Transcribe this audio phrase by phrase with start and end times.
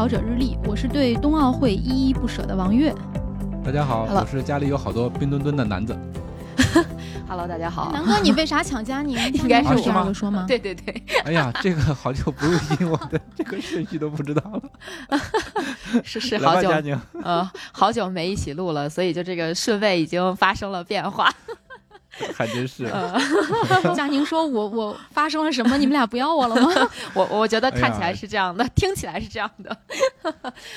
[0.00, 2.90] 跑者日历》，我是对冬奥会依依不舍的王悦。
[3.62, 5.94] 大家好，Hello 我是家里有好多冰墩墩的男子。
[7.28, 7.92] Hello，大家好。
[7.92, 9.18] 南哥，你为啥抢佳宁？
[9.34, 10.46] 应该是我个说吗？
[10.48, 15.20] 对对对，哎呀，这个好久不录音，我的这个顺序都不知道了。
[16.02, 21.30] 是是，好久佳宁，呃好久没一起录了，所以就这个顺位已经发生了变化。
[22.34, 22.84] 还真是。
[22.86, 23.20] 呃，
[23.94, 25.76] 佳宁说我我发生了什么？
[25.78, 26.90] 你们俩不要我了吗？
[27.14, 29.76] 我我觉得看起来是这样的，听起来是这样的。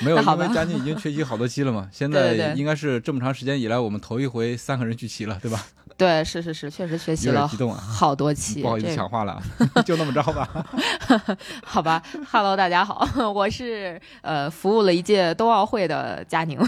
[0.00, 5.64] 没有，因为佳宁已经缺席好多期了嘛，现在应该是这么长时间以来我们头一回三个人聚齐了，对吧？
[5.96, 8.60] 对，是是是，确实学习了激动啊，好多期。
[8.62, 9.40] 不好意思抢话了，
[9.74, 10.66] 啊， 就那么着吧。
[11.64, 12.02] 好吧
[12.32, 16.58] ，Hello，大家好，我是呃服务了一届冬奥会的佳宁，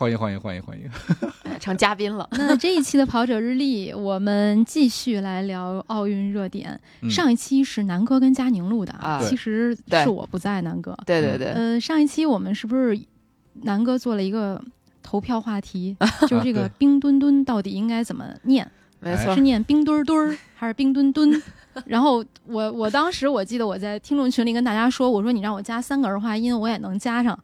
[0.00, 0.90] 欢迎欢迎欢迎欢迎。
[1.60, 2.26] 成嘉宾了。
[2.32, 6.80] 那这一期的跑者日历，我们继续来聊奥运热点。
[7.02, 10.96] 嗯上一期是南哥跟佳宁录的啊其实是我不在，南哥。
[11.04, 12.98] 对对对，呃，上一期我们是不是
[13.64, 14.58] 南哥做了一个
[15.02, 15.94] 投票话题，
[16.26, 18.66] 就是这个冰墩墩到底应该怎么念？
[19.00, 19.42] 没错是。
[19.42, 21.30] 念冰墩墩儿还是冰墩墩？
[21.84, 27.38] 然后我我当时我记得我在听众群里跟大家说，我说你让我加三个儿化音，我也能加上。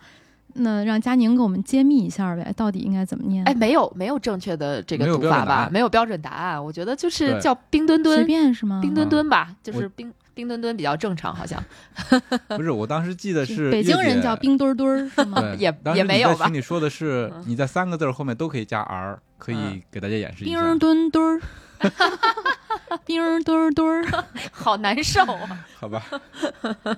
[0.59, 3.45] 那让佳宁给我们揭秘一下呗，到底应该怎么念？
[3.45, 5.69] 哎，没有没有正确的这个读法吧？
[5.73, 8.81] 没有标准答案，我觉得就是叫冰墩墩随墩，便是吗？
[8.83, 11.63] 冰墩墩吧，就是冰冰墩墩比较正常，好像
[12.49, 15.43] 不是，我当时记得是北京人叫冰墩墩儿是吗？
[15.59, 20.61] 也也没有吧在群里说的是嗯你在三个字儿后面都可以加 r，可以嗯给大家演示一下。
[20.61, 21.41] 冰墩墩儿，
[23.05, 25.65] 冰儿墩儿墩儿，好难受啊！
[25.79, 26.03] 好吧，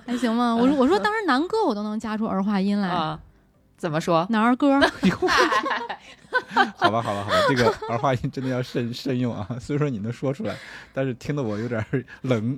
[0.05, 0.55] 还行吗？
[0.55, 3.19] 我说我说当时南哥我都能加出儿化音来，啊，
[3.79, 4.27] 怎么说？
[4.29, 4.79] 男儿歌？
[6.77, 9.47] 好吧，好吧，好吧，这个儿化音真的要慎慎用啊。
[9.59, 10.55] 虽说你能说出来，
[10.93, 12.57] 但是听得我有点儿冷。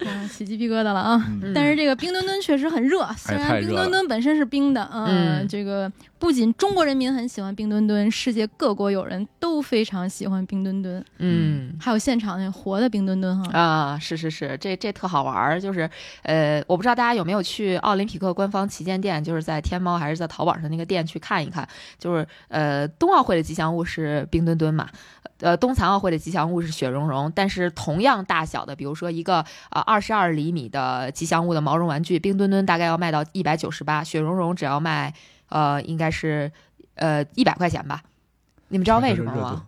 [0.06, 1.22] 啊，起鸡皮疙瘩了啊！
[1.42, 13.58] 嗯但是这个冰墩墩确实很热，虽然冰墩墩本身是冰的，嗯这个不仅中国人民很喜欢冰墩墩，世界各国友人都非常喜欢冰墩墩，嗯还有现场那活的冰墩墩哈。
[13.58, 15.88] 啊，是是是，这这特好玩儿，就是
[16.22, 21.68] 呃，我不知道大家有没有去奥林匹克官方旗舰店，就是在天猫还是在淘宝上那个店去看一看，
[21.98, 24.88] 就是呃，冬奥会的吉祥物是冰墩墩嘛。
[25.40, 35.12] 呃，冬残奥会的吉祥物是雪融融，但是同样大小的，比如说一个呃二十二厘米的吉祥物的毛绒玩具，冰墩墩大概要卖到一百九十八，雪融融只要卖
[35.48, 36.52] 呃应该是
[36.94, 38.00] 呃一百块钱吧。
[38.68, 39.66] 你们知道为什么吗？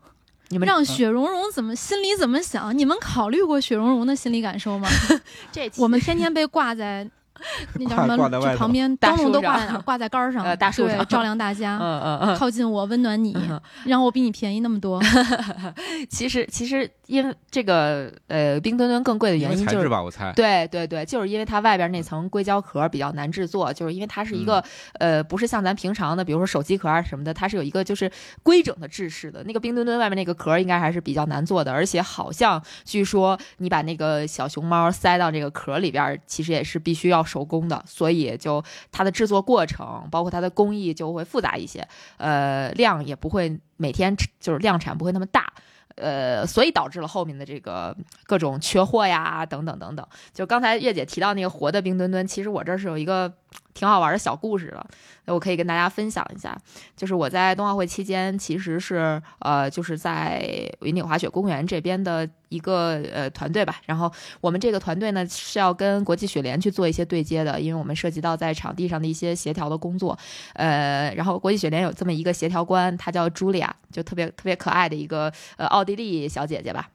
[0.51, 2.79] 你们让雪融融怎么心里怎么想？
[2.79, 4.89] 你们考虑过雪融融的心理感受吗？
[5.51, 7.11] 这我们天天被挂在
[7.79, 8.57] 那叫什么？
[8.57, 9.77] 旁边大灯笼都挂在？
[9.79, 11.79] 挂在杆儿上，呃大树上照亮大家。
[11.79, 15.01] 嗯嗯嗯，靠近我，温暖你，嗯 让我比你便宜那么多。
[16.09, 19.77] 其实其实因为这个呃冰墩墩更贵的原因就是。
[19.77, 20.33] 材质吧，我猜。
[20.35, 24.63] 对对对，就是因为它外边那层硅胶壳比较难制作，就是因为它是一个、
[24.99, 28.11] 呃，不是像咱平常的，比如说手机壳啊什么的，它是有一个就是
[28.43, 29.43] 规整的制式的。
[29.45, 41.89] 那个冰墩墩外面那个壳应该还是比较难做的，而且好像据说你把那个小熊猫塞到这个壳里边，其实也是必须要手工的，所以就它的制作过程，包括它的工艺就会复杂一些，
[42.19, 45.53] 呃，量也不会每天就是量产不会那么大。
[45.97, 47.95] 呃，所以导致了后面的这个
[48.25, 50.07] 各种缺货呀，等等等等。
[50.33, 53.31] 就刚才月姐提到那个活的冰墩墩，其实我这是有一个
[53.75, 54.87] 挺好玩的小故事了，
[55.27, 56.57] 我可以跟大家分享一下。
[56.97, 63.81] 就是我在冬奥会期间，其实是呃，就是在云顶滑雪公园这边的一个呃团队吧。
[63.87, 70.17] 然后我们这个团队呢是要跟国际雪联去做一些对接的，因为我们涉及到在场地上的一些协调的工作。
[70.55, 76.89] 呃，然后国际雪联有这么一个协调官，她叫茱莉亚，就特别特别可爱的一个呃奥地利小姐姐吧。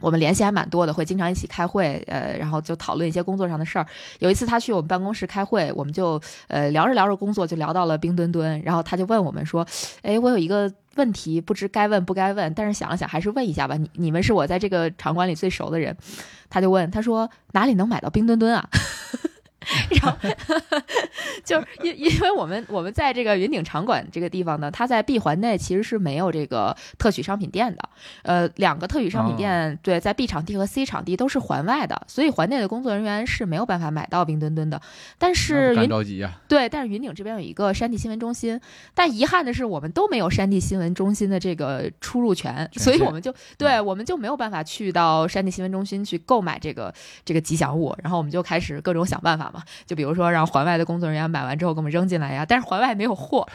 [0.00, 3.86] 我们联系还蛮多的，会经常一起开会，呃，然后就讨论一些工作上的事儿。
[4.20, 9.66] 有一次他去我们办公室开会，我们就呃聊着聊着工作，就聊到了冰墩墩，然后他就问我们说
[10.02, 13.76] ：“哎，我有一个问题，不知该问不该问，但是想了想还是问一下吧。
[13.76, 15.96] 你你们是我在这个场馆里最熟的人。”
[16.50, 18.66] 他就问他说：“哪里能买到冰墩墩啊？”
[19.90, 20.16] 然后
[21.44, 27.88] 就是因因为我们我们在这个云顶场馆这个地方呢，它在闭环内其实是没有这个特许商品店的。
[28.22, 34.80] 呃，两个特许商品店对，在 B 场地和 C 场地都是环外的，所以环内的工作人员是没有办法买到冰墩墩的。
[35.18, 38.58] 但是云着急呀，对，但是云顶这边有一个山地新闻中心，
[38.94, 46.94] 但遗憾的是我们都没有山地新闻中心的这个出入权，所以我们就对我们就没有办法去到山地新闻中心去购买这个
[47.24, 53.46] 这个吉祥物，然后我们就开始各种想办法嘛，就比如说让环外的工作人员买完之后给我们扔进来呀，但是环外没有货，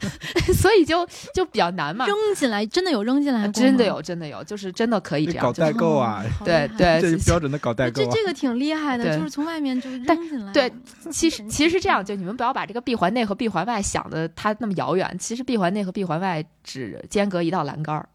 [0.54, 2.06] 所以就就比较难嘛。
[2.06, 8.02] 扔进来真的有扔进来，真的有，真的有，就是真的可以这样搞代购啊，对对，这标准的搞代购。
[8.02, 10.52] 这这个挺厉害的，就是从外面就扔进来。
[10.52, 10.72] 对，
[11.10, 18.08] 其实其实是这样，就你们不要把这个闭环内和闭环外想的它那么遥远，其实闭环内和闭环外只间隔一道栏杆儿。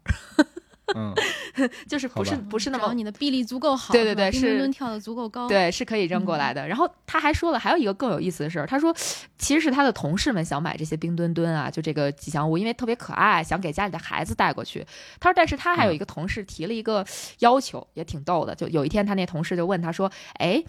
[0.94, 1.12] 嗯，
[1.88, 6.66] 就是不是不是那么你的臂力足够好，对对对，是跳的足够高，对，是可以扔过来的。
[6.68, 8.94] 然后他还说了，还有一个更有意思的事儿，他说
[9.36, 14.86] 其实是他的同事们想买这些冰墩墩啊，就这个吉祥物，因为特别可爱，想给家里的孩子带过去。
[15.18, 17.04] 他说，但是他还有一个同事提了一个
[17.40, 18.54] 要求，也挺逗的。
[18.54, 20.62] 就有一天，他那同事就问他说：“哎，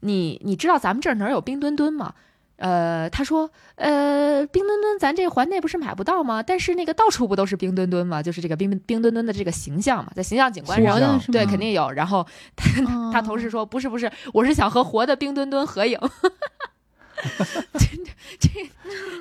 [0.00, 2.14] 你你知道咱们这儿哪有冰墩墩吗？”
[2.62, 6.40] 呃，他说，呃，冰墩墩，咱这环内不是买不到吗？
[6.40, 8.22] 但是那个到处不都是冰墩墩吗？
[8.22, 11.90] 就是这个冰冰墩墩的这个形象嘛，在形象景观上，对，肯定有。
[11.90, 12.24] 然后
[12.54, 12.70] 他
[13.12, 15.98] 他同事说，不是不是，我是想和活的冰墩墩合影。
[17.78, 17.86] 这
[18.38, 18.50] 这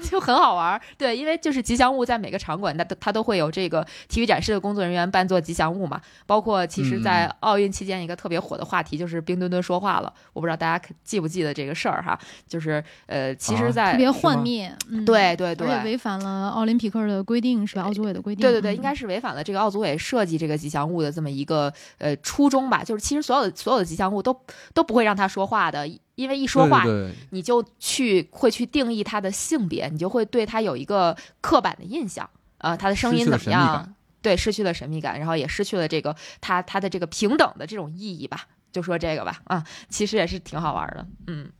[0.09, 6.01] 就很好玩儿，对，因为就是吉祥物在每个场馆，它都它都会有这个体育展示的工作人员扮作吉祥物嘛。
[6.25, 10.12] 包括其实，在奥运期间，一个特别火的话题就是冰墩墩说话了。
[10.33, 12.18] 我不知道大家记不记得这个事儿哈，
[12.48, 14.75] 就是呃，其实，在特别幻灭，
[15.06, 17.83] 对对对，而且违反了奥林匹克的规定是吧？
[17.83, 22.83] 奥组委的规定，对对对，应该是违反了这个奥组委设计这个吉祥物的这么一个呃初衷吧。
[22.83, 24.38] 就是其实所有的所有的吉祥物都
[24.74, 25.88] 都不会让他说话的。
[26.16, 26.86] 因为一说话，
[27.31, 33.96] 你就去会去定义他的性别，你就会对他有一个刻板的印象啊，他的声音怎么样？
[34.22, 38.48] 对，失去了神秘感，然后也失去了这个他他的这个平等的这种意义吧。
[38.72, 41.52] 就说这个吧，啊，其实也是挺好玩的，嗯。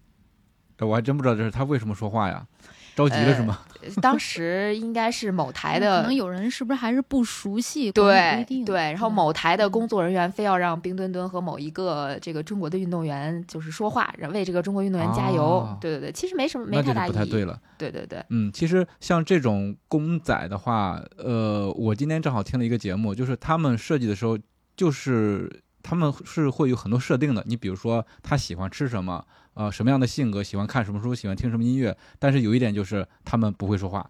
[0.86, 2.46] 我还真不知道这是他为什么说话呀。
[2.94, 3.60] 着急了是吗？
[4.02, 7.90] 当时应该是某台的，可能有人是不是还是不熟悉？
[7.90, 15.66] 对对，然后某台的工作人员非要让冰墩墩和某一个这个中国的运动员就是说话，为这个中国运动员加油。
[15.80, 17.14] 对对对，其实没什么，没太大意义。
[17.14, 17.58] 不太对了。
[17.78, 24.38] 对对对，嗯，其实像这种公仔的话，呃，我今天正好听了一个节目，就是他们设计的时候，
[24.76, 25.50] 就是
[25.82, 27.42] 他们是会有很多设定的。
[27.48, 29.26] 你比如说他喜欢吃什么。
[29.54, 31.96] 呃，什么样的性格，喜欢看什么书，喜欢听什么音乐？
[32.20, 34.10] 但是有一点就是他们不会说话。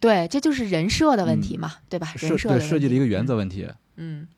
[0.00, 2.12] 对，这就是人设的问题嘛，对吧？
[2.16, 3.66] 人设设计的一个原则问题。
[3.68, 3.74] 嗯，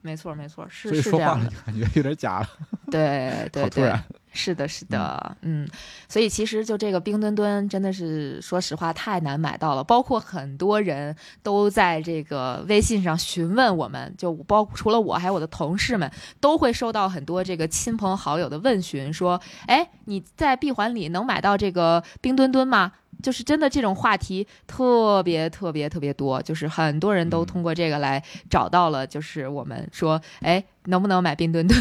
[0.00, 2.48] 没错没错，是所以说话了感觉有点假了。
[2.90, 3.94] 对对对，
[4.32, 5.66] 是的，是的，嗯，
[6.08, 16.10] 所以其实就这个冰墩墩真的是说实话太难买到了，包括很多人都在这个微信上询问我们，就包除了我还有我的同事们
[16.40, 22.92] 都会收到很多这个亲朋好友的问询，说，哎，你在闭环里能买到这个冰墩墩吗？
[23.22, 31.80] 就是真的这种话题特别特别特别多，就是很多人都通过这个来找到了，就是我们说，哎，能不能买冰墩墩？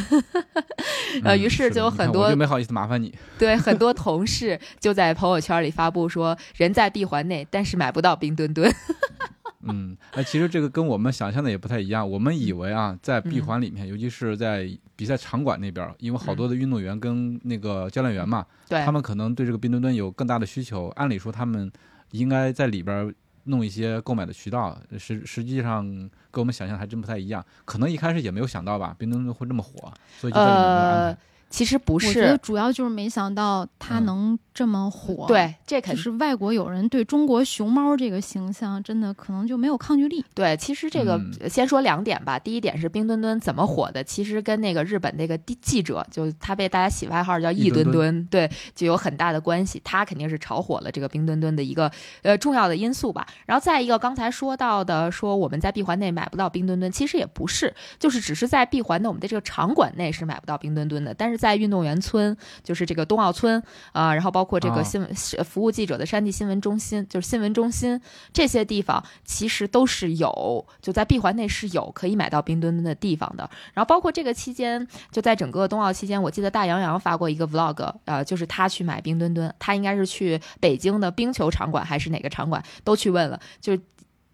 [1.24, 3.14] 呃，于是就有很多，就没好意思麻烦你。
[3.38, 8.74] 对，很多同事就在朋友圈里发布说，人在闭环内，但是买不到冰墩墩。
[9.64, 12.10] 嗯，哎，其实这个跟我们想象的也不太一样。
[12.10, 14.68] 我们以为啊，在闭环里面，尤其是在
[15.02, 20.90] 比赛场馆那边，因为好多的运动员跟那个教练员嘛，对，他们可能对这个冰墩墩有更大的需求。
[20.90, 21.72] 按理说，他们
[22.12, 23.12] 应该在里边
[23.46, 24.80] 弄一些购买的渠道。
[25.00, 25.84] 实实际上
[26.30, 27.44] 跟我们想象还真不太一样。
[27.66, 31.20] 可能一开始也没有想到吧，冰墩墩会这么火，所以就在里面安排。
[31.50, 35.26] 其实不是，我觉得主要就是没想到他能这么火。
[35.28, 40.24] 对，这肯定是外国友人对中国熊猫这个形象真的可能就没有抗拒力。
[40.34, 42.38] 对，其实这个先说两点吧。
[42.38, 49.82] 第一点是冰墩墩怎么火的，其实跟那个日本那个记者，就他被大家起外号叫“一墩墩”，对，就有很大的关系。
[49.84, 51.92] 他肯定是炒火了这个冰墩墩的一个
[52.24, 53.26] 呃重要的因素吧。
[53.46, 68.00] 然后再一个，刚才说到的说我们在闭环内买不到冰墩墩，其实也不是，就是只是在闭环的我们的这个场馆内是买不到冰墩墩的，但是在运动员村，就是这个冬奥村啊，然后包括这个新闻服务记者的山地新闻中心，就是新闻中心
[68.34, 73.50] 这些地方，其实都是有就在闭环内是有可以买到冰墩墩的地方的。
[73.74, 83.78] 然后包括这个期间，就在整个冬奥期间，我记得大洋洋发过一个 vlog，呃，就是他去买冰墩墩，他应该是去北京的冰球场馆还是哪个场馆都去问了，就。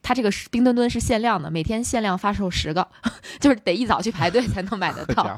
[0.07, 2.87] 它这个是冰墩墩是限量的，每天限量发售十个，
[3.41, 5.37] 就是得一早去排队才能买得到。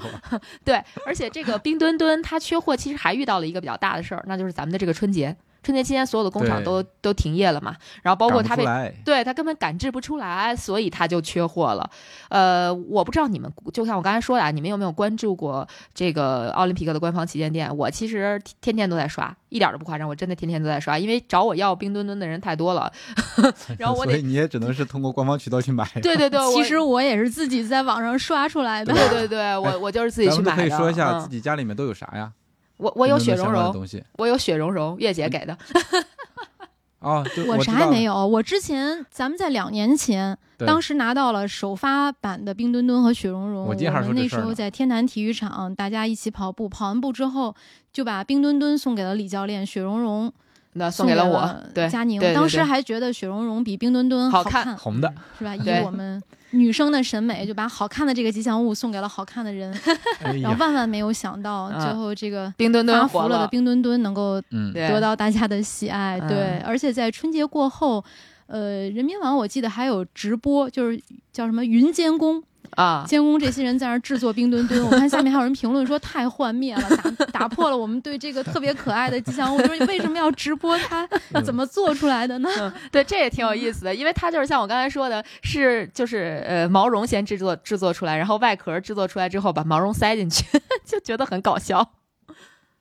[0.64, 5.36] 对，而且这个冰墩墩它缺货，其实还遇到了一个比较大的事儿，那就是咱们的这个春节。
[5.62, 8.66] 春节期间，所有的工厂都都停业了嘛，然后包括他被
[9.04, 11.90] 对他根本赶制不出来，所以他就缺货了。
[12.30, 17.76] 呃，我不知道你们，就像我刚才说的啊，你们有没有关注过这个奥林匹克的官方旗舰店？
[17.76, 22.92] 我其实天天都在刷，一点都不夸张，我真的天天都在刷，因为找我要冰墩墩的人太多了，
[23.78, 24.12] 然后我 得。
[24.12, 25.86] 所以你也只能是通过官方渠道去买。
[26.02, 28.94] 对对对， 其实我也是自己在网上刷出来的。
[28.94, 30.62] 对对对，我我就是自己去买的。
[30.62, 32.32] 可以说一下嗯自己家里面都有啥呀？
[32.80, 35.56] 我我有雪绒绒，关的东西我有雪绒绒，月姐给的。
[37.00, 37.64] 哦，就我。
[37.64, 43.66] 啥也没有，我之前咱们在两年前，当时拿到了首发版的冰墩墩和雪融融。
[43.66, 47.56] 我们那时候在天坛体育场，大家一起跑步，跑完步之后
[47.94, 50.34] 就把冰墩墩送给了李教练，雪绒绒
[50.74, 52.22] 那送送给了我，对，佳宁。
[52.34, 55.56] 当时还觉得雪融融比冰墩墩好看，红的，是吧？
[55.56, 56.22] 以我们
[56.52, 59.72] 女生的审美，就把好看的这个吉祥物送给了好看的人。
[60.24, 66.20] 哎然后，万万没有想到，嗯最后这个冰墩发墩火福了的冰墩墩能够嗯，得到大家的喜爱。
[66.20, 68.04] 嗯对，而且在春节过后，
[68.48, 74.84] 呃，人民网我记得还有直播，就是叫什么云监工，啊，监工这些人在那儿制作冰墩墩。
[74.86, 82.50] 我看下面还有人评论说太幻灭了，打 打破了我们对这个特别可爱的吉祥物，就是为什么要直播它嗯怎么做出来的呢？
[82.60, 90.46] 嗯，对，这也挺有意思的，因为它就是像我刚才说的，是就是呃毛绒先制作制作出来，然后外壳制作出来之后把毛绒塞进去，
[90.86, 91.92] 就觉得很搞笑。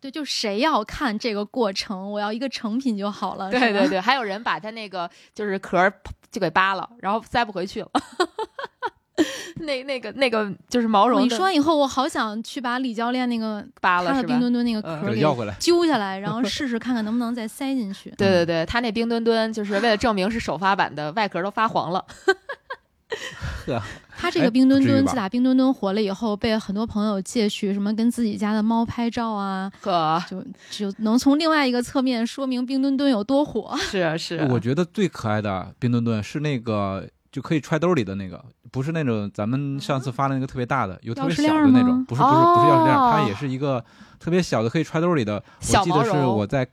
[0.00, 3.50] 对，就谁要看这个过程，我要一个成品就好了。
[3.50, 5.92] 对对对，还有人把它那个就是壳儿
[6.30, 7.90] 就给扒了，然后塞不回去了。
[9.66, 14.38] 那那个那个就是毛绒你说完以后，我好想去把李教练那个扒了他的冰？
[14.40, 15.54] 墩墩那个嗯壳给给要回来。
[15.58, 18.10] 揪下来，然后 试试看看能不能再塞进去。
[18.16, 22.04] 对对对，他那冰墩墩就是为了证明是首发版的，外壳都发黄了。
[24.20, 33.76] 他这个哎冰墩墩，自打冰墩墩火了以后，被很多朋友借去什么跟自己家的猫拍照啊，呵，就就能从另外一个侧面说明冰墩墩有多火。
[33.78, 43.84] 是啊是啊，我觉得最可爱的冰墩墩是那个就可以揣兜里的那个，不是那种咱们上次发的那个特别大的，有特别小的那种，不是不是不是钥匙链，哦它也是一个
[44.18, 45.42] 特别小的可以揣兜里的。
[45.60, 46.66] 小我记得是我在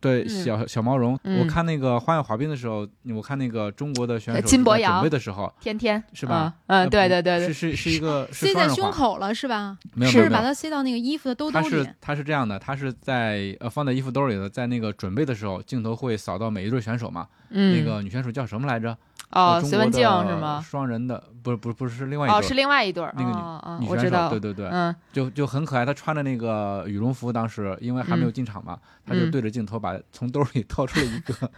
[0.00, 6.52] 对嗯小小毛绒，嗯我看那个花样滑冰的时候，我看那个中国的选手呃金博洋准备的时候，天天是吧？
[6.66, 9.78] 嗯，嗯对对对对，是是是一个是塞在胸口了是吧？
[9.94, 10.42] 没有是是把。
[10.42, 11.94] 它塞到那个衣服的兜兜里它是。
[12.00, 17.28] 它是这样的，它是在呃放在衣服兜里的，在那个准备的时候，镜头会扫到每一对选手嘛。
[17.50, 18.96] 嗯，那个女选手叫什么来着？
[19.32, 20.60] 哦，隋文静的是吗？
[20.64, 25.84] 双人的不是不是不是是另外一对哦，儿是另外一对儿，那个女哦哦女选手，我知道，对对对，嗯就就很可爱。
[25.84, 31.50] 她穿着那个羽绒服，当时因为还没有嗯进场嘛，她就嗯对着镜头把从兜里 掏出了一个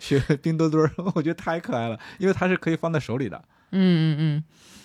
[0.00, 3.42] 雪冰墩墩儿， 我觉得太可爱了，因为它是可以放在手里的。
[3.72, 4.44] 嗯嗯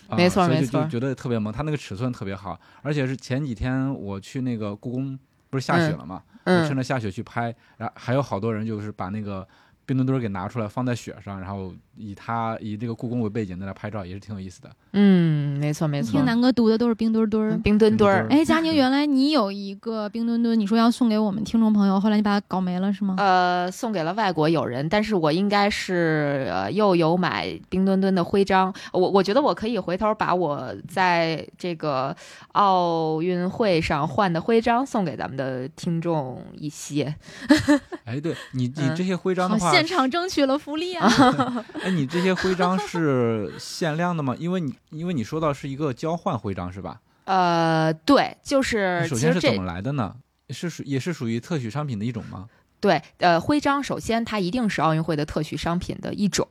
[0.09, 5.17] 啊没错所以没错就就觉得特别萌，它那个尺寸特别好，而且是前几天我去那个故宫，
[5.49, 9.47] 不是下雪了嘛，趁着下雪去拍，然后还有好多人就是把那个
[9.85, 14.75] 冰墩墩给拿出来放在雪上，然后以它以这个故宫为背景在那拍照，也是挺有意思的。
[14.93, 17.57] 嗯，没错没错听，南哥读的都是冰墩墩儿。
[17.63, 18.27] 冰墩墩儿。
[18.29, 23.15] 哎，佳宁，原来你有一个冰墩墩，你说要送给我们听众朋友，后来你把它搞没了是吗？
[23.17, 32.15] 呃，送给了外国友人，但是我应该是呃又有买冰墩墩的徽章，我我觉得我可以回头把我在这个
[32.53, 37.13] 奥运会上换的徽章送给咱们的听众一些。
[38.05, 41.09] 哎，对你你嗯这些徽章，的话，现场争取了福利啊！
[41.81, 44.35] 哎，你这些徽章是限量的吗？
[44.37, 46.99] 因为你因为你说到是一个交换徽章是吧？
[47.25, 50.15] 呃，对，就是首先是怎么来的呢？
[50.49, 52.47] 是属也是属于特许商品的一种吗？
[52.79, 56.47] 对，呃，徽章首先它一定是奥运会的特许商品的一种。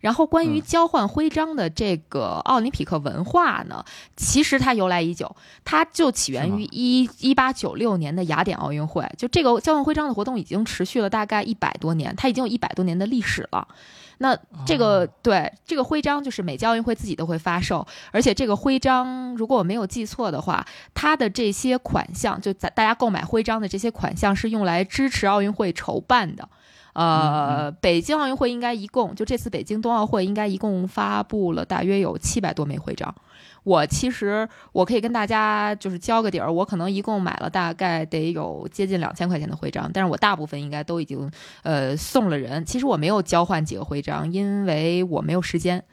[0.00, 3.84] 然后关于嗯交换徽章的这个奥林匹克文化呢，
[4.16, 9.08] 其实它由来已久，它就起源于一一八九六年的雅典奥运会。
[9.16, 13.68] 就这个交换徽章的活动已经持续了大概一百多年，它已经有一百多年的历史了。
[14.18, 26.48] 那这个、哦对这个徽章，就是每届奥运会自己都会发售，而且这个徽章，如果我没有记错的话，它的这些款项，就在大家购买徽章的这些款项是用来支持奥运会筹办的。
[26.96, 33.14] 呃，北京奥运会应该一共就这次北京冬奥会应该一共发布了大约有七百多枚徽章。
[33.64, 41.30] 我其实我可以跟大家就是交个底儿，我可能一共买了大概得有接近两千块钱的徽章，但是我大部分应该都已经
[41.62, 42.64] 呃送了人。
[42.64, 45.84] 其实我没有交换几个徽章，因为我没有时间。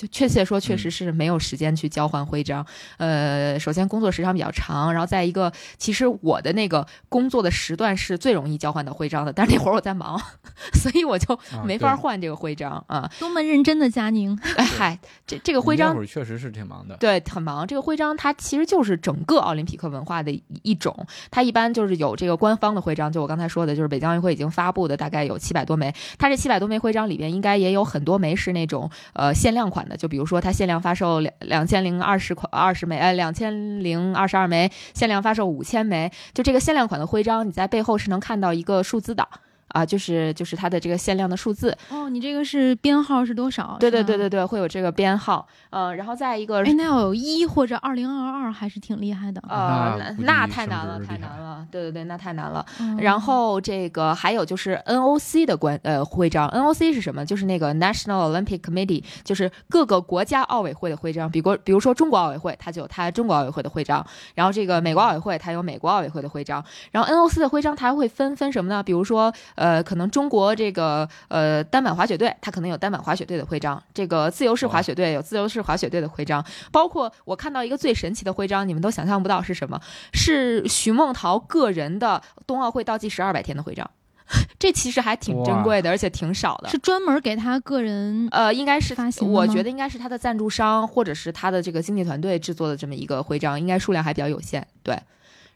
[0.00, 2.64] 就确切说，确实是没有时间去交换徽章。
[2.96, 10.18] 呃，首先工作时长比较长，然后再一个，其实我的那个工作的时段是最容易交换到徽章的，但是那会儿我在忙，
[10.72, 13.10] 所以我就啊没法对换这个徽章啊。
[13.18, 16.96] 多么认真的佳宁，哎嗨，这这个徽章那会儿确实是挺忙的。
[16.96, 17.66] 对，很忙。
[17.66, 25.94] 这个徽章它其实就是整个奥林匹克文化的一一种，它一般就是有这个官方的徽章，就我刚才说的，就是北京奥运会已经发布的，大概有七百多枚。
[26.18, 36.10] 它这七百多枚徽章里边，应该也有很多枚是那种呃限量款就比如说它限量发售两两千零二十款二十枚，呃两千零二十二枚，限量发售五千枚。
[36.32, 39.26] 就这个限量款的徽章，你在背后是能看到一个数字的。
[39.70, 43.76] 啊，就是就是它的这个限量的数字，哦，你这个是编号是多少？
[43.80, 49.42] 对对对对对，会有这个编号，呃，然后再一个哎，那要有一或者二零二二还是挺厉害的。
[49.48, 51.66] 呃，那那太难了，太难了。
[51.70, 52.64] 对对对，那太难了。
[52.80, 57.24] 嗯然后这个还有就是 NOC 的关呃徽章，NOC 是什么？
[57.24, 61.30] 就是那个 National Olympic Committee，就是各个国家奥委会的徽章。
[61.30, 64.02] 比国比如说中国奥委会，它就有它中国奥委会的徽章；
[64.34, 66.62] 然后这个美国奥委会，它有美国奥委会的徽章。
[66.90, 68.82] 然后 NOC 的徽章它还会分分什么呢？
[68.82, 76.42] 比如说呃，可能中国这个呃单板滑雪队，它可能有单板滑雪队的徽章；这个自由式滑雪队有自由式滑雪队的徽章。
[76.72, 79.78] 包括我看到一个最神奇的徽章，你们都想象不到是什么，
[80.14, 83.90] 是徐梦桃个人的冬奥会倒计时二百天的徽章。
[84.58, 86.70] 这其实还挺珍贵的，而且挺少的。
[86.70, 94.66] 是专门给他个人呃，应该是发行我觉得应该是他的赞助商或者是他的这个经纪团队制作的这么一个徽章，应该数量还比较有限。
[94.82, 94.96] 对，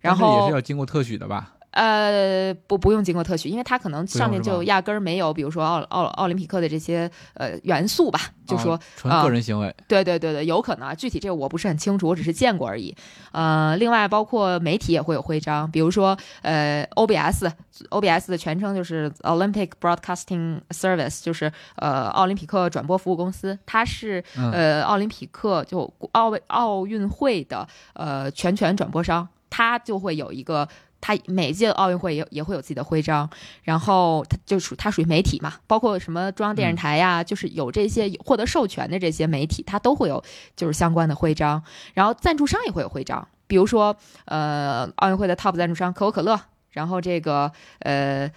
[0.00, 1.53] 然后也是要经过特许的吧？
[1.75, 9.75] 呃，不不用经过特许，因为它可能上面就压根儿没有，比如说奥奥奥林匹克的这些呃元素吧，就说啊纯啊个人行为。
[9.88, 12.95] 对对对对，有可能啊，具体这个我不是很清楚，我只是见过而已。
[13.33, 30.69] 呃，另外包括媒体也会有徽章，比如说呃 OBS，OBS 的全称就是 Olympic Broadcasting Service，就是呃奥林匹克转播服务公司，它是嗯，呃奥林匹克就奥运奥运会的呃全权转播商，它就会有一个。
[31.06, 33.28] 它每届奥运会也也会有自己的徽章，
[33.62, 40.25] 然后它就属它属于媒体嘛，包括什么中央电视台呀，就是有这些获得授权的这些媒体，它都会有
[40.56, 43.94] 就是相关的徽章，然后赞助商也会有徽章，比如说
[44.25, 48.30] 呃奥运会的 top 赞助商可口可乐，然后这个呃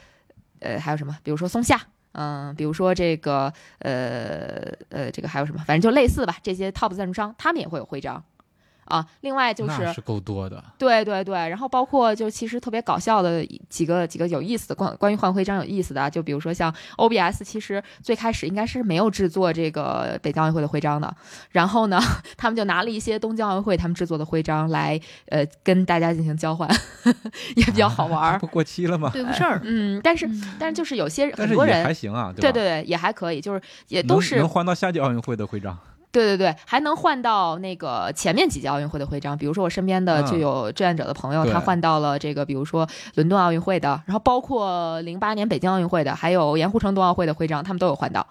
[0.60, 1.80] 呃还有什么，比如说松下。
[2.20, 5.64] 嗯，比如说这个，呃呃，这个还有什么？
[5.68, 6.36] 反正就类似吧。
[6.42, 8.24] 这些 top 赞助商，他们也会有徽章
[8.88, 9.06] 啊。
[9.22, 10.64] 另外就是是够多的。
[10.78, 21.14] 对对对，然后包括就其实特别搞笑的几个几个有意思的关关于换徽章有意思的啊，就比如说像 OBS，其实最开始应该是没有制作这个北京奥运会的徽章的，
[21.52, 22.00] 然后呢，
[22.38, 26.70] 他们就拿了一些东京奥运会他们制作的徽章来呃跟大家进行交换，
[27.56, 28.40] 也比较好玩儿。
[28.40, 29.10] 不过期了吗？
[29.14, 29.62] 对不事儿。
[29.64, 35.78] 嗯，但是嗯但是就是有些很多人还行啊，对对对也还可以，就是也都是能换到夏季奥运会的徽章。
[36.18, 48.26] 对对对，还能换到那个前面几届奥运会的徽章，比如说我身边的嗯就有志愿者的朋友，对他换到了这个，比如说伦敦奥运会的，然后包括零八年北京奥运会的，还有盐湖城冬奥会的徽章，他们都有换到，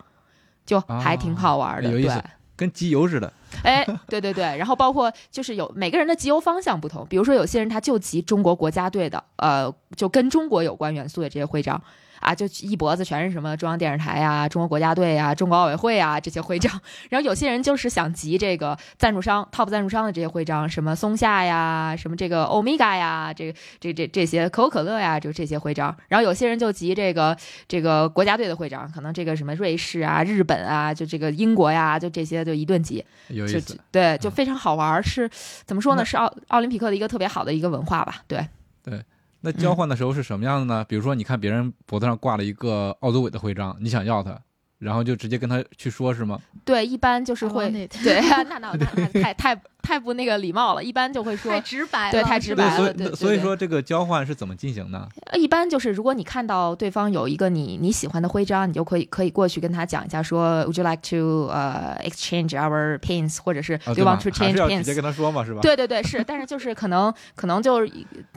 [0.64, 1.82] 就还挺好玩的。
[1.82, 2.22] 对哦有意思，
[2.56, 3.32] 跟集邮似的。
[3.62, 11.80] 哎，对对对，然后包括就是有每个人的集邮方向不同，比如说有些人他就集中国国家队的，呃，就跟中国有关元素的这些徽章。
[12.18, 16.72] 啊，就一脖子全是什么中央电视台呀、中国国家队呀、中国奥委会啊这些徽章。
[17.10, 25.94] 然后有些人就是想集这个赞助商 top 赞助商的这些徽章，什么松下呀，什么这个欧米伽呀，这这这这些可口可乐呀，就这些徽章。
[26.08, 27.36] 然后有些人就集这个
[27.68, 33.04] 这个国家队的徽章，可能这个什么瑞士啊、日本啊，就这个英国呀，就这些就一顿集。
[33.28, 33.78] 就有意思。
[33.90, 35.28] 对，就非常好玩儿，是
[35.64, 36.04] 怎么说呢？
[36.04, 38.22] 是奥奥林匹克的一个特别好的一个文化吧？
[38.26, 38.46] 对，
[38.82, 39.02] 对
[39.40, 40.84] 那交换的时候是什么样的呢？
[40.88, 44.36] 比如说，你看别人脖子上挂了一个奥组委的徽章，你想要它，
[44.78, 46.40] 然后就直接跟他去说，是吗？
[46.64, 49.54] 对，一般就是会对， 那那那那太太
[49.86, 51.60] 太不那个礼貌了，一般就会说太。
[51.60, 55.08] 直白了，对太直白了所以所以说这个交换是怎么进行呢？
[55.26, 64.94] 呃一般就是，如果你看到对方有一个你你喜欢的徽章，你就可以可以过去跟他讲一下，说 Would you like to 呃、exchange our pins，或者是啊，Do you want to change 是要直接 pins？
[64.96, 65.60] 跟他说嘛，是吧？
[65.60, 67.92] 对对对，是，但是就是可能可能就是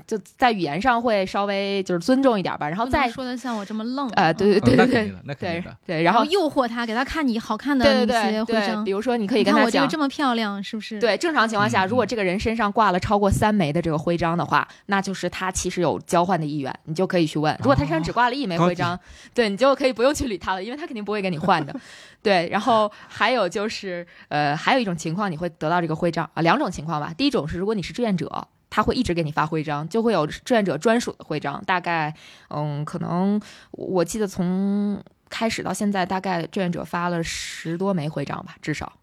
[0.07, 5.63] 就在语言上会稍微就是尊重一点吧，然后再说的像我这么愣呃，对啊对对对对那肯定的，对。
[5.85, 8.91] 对，然然后后诱惑他，给他看你好看的对对那些对对，徽章比。
[8.91, 17.55] 如说你可以跟他讲，我这个这么漂亮，是不是？，对，正常情况下，嗯如果这个人身上挂了超过三枚的这个徽章的话，那就是他其实有交换的意愿，你就可以去问。
[17.59, 18.99] 如果他身上只挂了一枚徽章，
[19.33, 21.75] 对你就可以不用去理他了，因为他肯定不会跟你换的。
[22.23, 27.13] 对，然后还有就是，呃，还有一种情况你会得到这个徽章啊，两种情况吧。
[27.17, 28.47] 第一种是如果你是志愿者。
[28.71, 31.59] 他会一直给你发徽章，就会有志愿者专属的徽章。
[31.65, 32.13] 大概，
[32.49, 38.93] 嗯，可能我我记得从开始到现在，大概志愿者发了十多枚徽章吧，至少。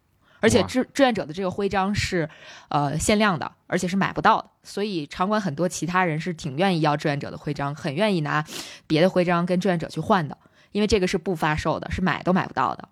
[0.41, 2.29] 而且志志愿者的这个徽章是
[2.69, 8.45] 呃限量的，而且是买不到的，所以场馆很多其他人是挺愿意要志愿者的徽章，很愿意拿
[8.87, 10.37] 别的徽章跟志愿者去换的，
[10.73, 12.89] 因为这个是不发售的，是买都买不到的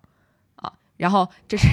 [0.55, 0.71] 啊。
[0.97, 1.67] 然后这是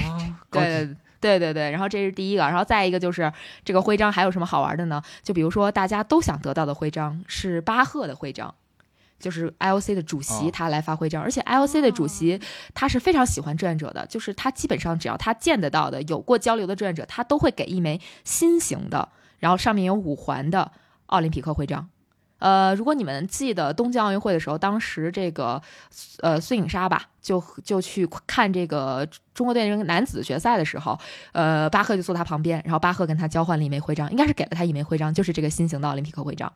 [0.51, 3.31] 对对对对，然后这是第一个，然后再一个就是
[3.65, 5.01] 这个徽章还有什么好玩的呢？
[5.23, 8.53] 就比如说大家都想得到的徽章是巴赫的徽章。
[9.23, 12.37] 就是 IOC 的主席哦他来发徽章，而且 IOC 的主席
[12.73, 19.07] 他是非常喜欢志愿者的，就是他基本上只要他见得到的有过交流的志愿者，他都会给一枚新型的，
[19.39, 20.73] 然后上面有五环的
[21.05, 21.89] 奥林匹克徽章。
[22.39, 25.61] 呃，如果你们记得东京奥运会的时候，当时这个
[26.19, 30.99] 呃孙颖莎吧，就就去看这个中国队这个男子决赛的时候，
[31.31, 36.51] 呃，巴赫就坐他旁边，然后巴赫跟他交换了一枚徽章，应该是给了他一枚徽章，就是这个新型的奥林匹克徽章。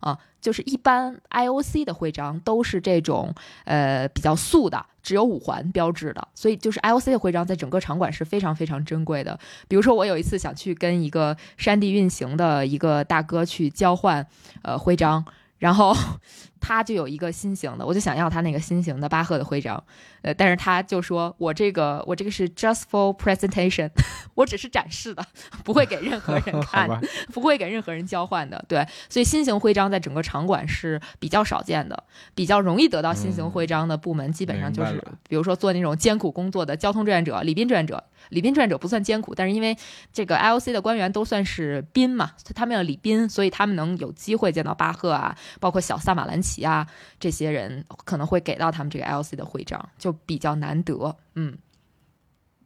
[0.00, 9.38] 啊，就是一般 IOC 的徽章都是这种呃比较素的，只有五环标志的，所以就是 IOC 的徽章在整个场馆是非常非常珍贵的。
[9.66, 14.26] 比如说，我有一次想去跟一个山地运行的一个大哥去交换
[14.62, 15.24] 呃徽章，
[15.58, 15.96] 然后
[16.60, 19.82] 他就有一个新型的，我就想要他那个新型的巴赫的徽章，
[20.24, 23.90] 呃，但是他就说我这个我这个是 just for presentation，
[24.34, 25.24] 我只是展示的，
[25.62, 26.88] 不会给任何人 看，
[27.32, 28.64] 不会给任何人交换的。
[28.66, 32.02] 对，所以新型徽章在整个场馆是比较少见的，
[32.34, 38.02] 比较容易得到新型徽章的部门，基本上就是比如说做那种艰苦工作的交通志愿者、礼宾志愿者。
[38.30, 39.76] 礼宾志愿者不算艰苦，但是因为
[40.10, 46.86] 这个 IOC 的官员都算是宾嘛，他们要礼宾，所以他们能有机会见到巴赫啊，包括小萨马兰奇啊
[47.20, 51.16] 这些人，可能会给到他们这个 IOC 的徽章，就比较难得。
[51.34, 51.56] 嗯，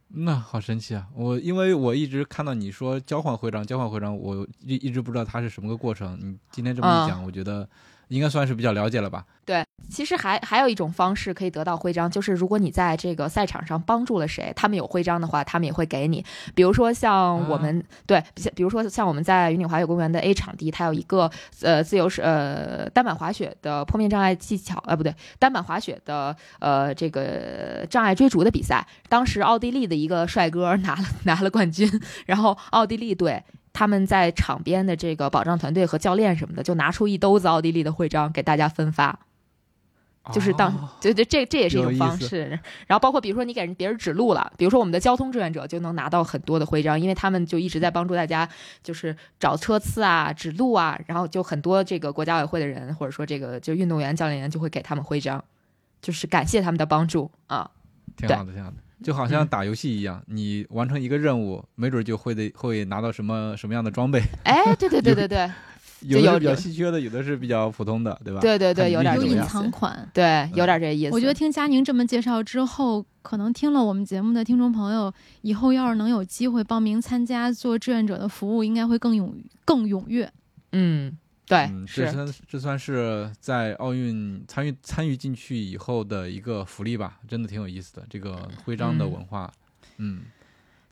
[0.09, 1.07] 那好神奇啊！
[1.13, 6.17] 我因为我一直看到你说交换徽章，交换徽章，我一一直不知道它是什么个过程。
[6.21, 7.67] 你今天这么啊一讲，我觉得
[8.09, 9.25] 应该算是比较了解了吧？
[9.45, 16.23] 对，其实还还有一种方式可以得到徽章，就是如果你在这个赛场上帮助了谁，他们有徽章的话，他们也会给你。
[16.53, 31.89] 比如说像我们、对，比比如说像我们在云顶滑雪公园的 A 场地，它有一个呃自由式呃单板滑雪的坡面障碍技巧，呃不对，单板滑雪的呃这个障碍追逐的比赛，当时奥地利的一个帅哥 拿了拿了冠军，
[32.25, 33.43] 然后奥地利队。
[33.79, 39.17] 他们在场边的这个保障团队和教练什么的，就拿出一兜子奥地利的徽章给大家分发。
[40.33, 42.59] 就是当哦对对，这这也是一种方式。
[42.87, 48.49] 然后包括比如说你给人别人指路了，比如说我们的交通志愿者就能拿到很多的徽章，因为他们就一直在帮助大家，
[48.83, 55.41] 就是找车次啊、指路啊，然后就很多这个国家委会的人或者说这个就运动员、教练员就会给他们徽章，
[56.01, 57.71] 就是感谢他们的帮助啊。
[58.17, 58.75] 挺好的，挺好的。
[59.03, 64.21] 就好像打游戏一样，你完成一个任务，没准就会得会拿到什么什么样的装备。
[64.43, 65.51] 哎，对对对对对
[66.01, 68.39] 有的比较稀缺的，有的是比较普通的，对吧？
[68.39, 70.09] 对对对，有点有隐这个意思藏款。
[70.13, 71.13] 对，有点这意思。
[71.13, 79.33] 我觉得听佳宁这么介绍之后，可能听了我们节目的听众朋友，以后要是能有机会报名参加做志愿者的服务，应该会更踊
[79.65, 80.31] 更踊跃。
[80.71, 81.17] 嗯，
[81.49, 88.05] 对，嗯，这算这算是在奥运参与参与进去以后的一个福利吧，真的挺有意思的。
[88.07, 89.51] 这个徽章的嗯文化，
[89.97, 90.21] 嗯，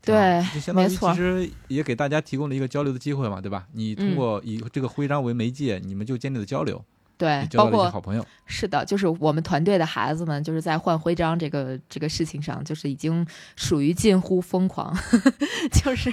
[0.02, 3.68] 对就相当于没错其实也给大家提供了一个交流的机会嘛，对吧？
[3.74, 6.84] 你通嗯过以这个徽章为媒介，你们就建立了交流，
[7.20, 8.26] 对，交到了一包括些好朋友。
[8.48, 13.26] 是的，就是我们团队的孩子们，就是在换徽章这个这个事情上，就是已经
[13.58, 14.96] 属于近乎疯狂，
[15.72, 16.10] 就是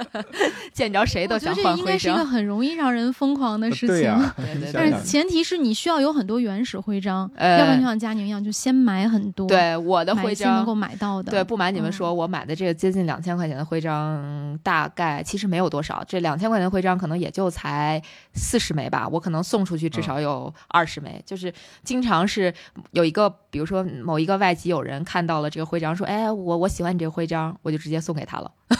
[0.74, 2.26] 见着谁都我觉得想换徽这应该是一个。
[2.26, 3.88] 很容易让人疯狂的事情。
[3.94, 11.30] 对呀、对对但是前提是你需要有很多原始徽章，呃要不然就像佳宁一样，就先买很多，，对我的徽章能够，买到的。
[11.30, 16.02] 对，不瞒你们嗯说，我买的这个接近两千块钱的徽章，大概其实没有多少。
[16.08, 21.22] 这两千块钱的徽章可能也就才四十枚吧，我可能送出去至少有二十枚。
[21.24, 21.52] 就是
[21.84, 22.52] 经常是
[22.90, 28.50] 有一个，比如说某一个外籍友人看到了这个徽章，说：“哎，我我喜欢你这个徽章，我就直接送给他了。”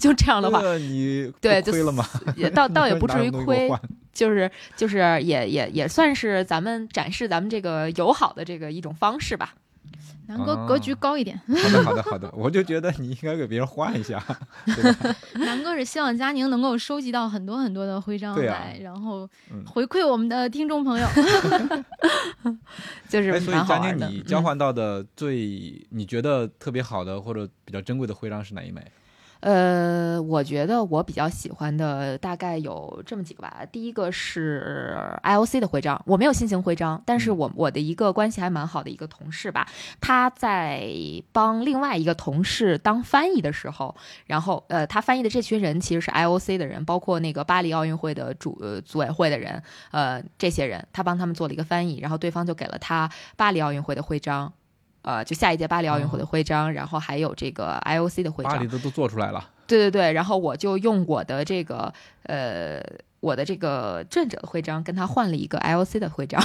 [0.00, 0.78] 就这样的话，那
[1.26, 2.04] 你对亏了吗？
[2.36, 3.70] 也倒倒也不至于 亏，
[4.12, 9.54] 就是就是也也也算是咱们展示咱们这个友好的这个一种方式吧。
[10.26, 14.22] 南哥格局啊高一点，好的，好的，好的，我就觉得你应该给别人换一下，
[15.40, 21.08] 南哥是希望佳宁能够收集到很多很多的徽章来，然后嗯回馈我们的听众朋友。
[23.08, 28.82] 就是哎，所以佳宁，你交嗯换到的最、你觉得特别好的或者比较珍贵的徽章是哪一枚？
[29.40, 33.64] 呃，我觉得我比较喜欢的大概有这么几个吧。
[33.70, 39.68] 第一个是 IOC 的徽章，我没有新型徽章，但是嗯我我的一个关系还蛮好的一个同事吧，
[40.00, 40.90] 他在
[41.32, 43.94] 帮另外一个同事当翻译的时候，
[44.26, 54.52] 然后呃，他翻译的这群人其实是 IOC 的人，包括那个巴黎奥运会的主呃组委会的人，呃，这些人，他帮他们做了一个翻译，然后对方就给了他巴黎奥运会的徽章。
[55.08, 58.68] 呃，就下一届巴黎奥运会的徽章，然后还有这个 IOC 的徽章巴黎。
[58.68, 61.90] 的都做出来了，对对对，然后我就用我的这个
[62.24, 62.78] 呃
[63.20, 66.38] 我的这个志愿者的徽章跟他换了一个 IOC 的徽章。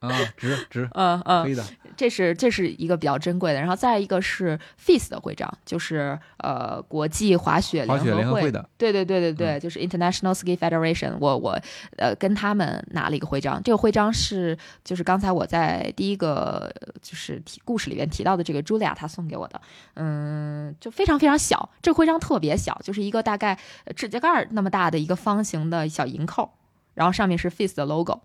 [0.00, 1.64] 啊，值值，嗯嗯可，以的。
[1.96, 11.58] 这是这是一个比较珍贵的，然后再一个是 FIS 的徽章，就是呃国际滑雪联合会会的，嗯对对对对对，就是 International Ski Federation，我我
[11.96, 19.60] 呃跟他们拿了一个徽章，这个徽章是就是刚才我在第一个呃就是提故事里面提到的这个 Julia 她送给我的，
[19.94, 26.52] 嗯，就非常非常小，这个徽章特别小，就是一个大概呃指甲盖儿那么大的一个方形的小银扣，
[26.94, 28.20] 然后上面是 FIS 的 logo。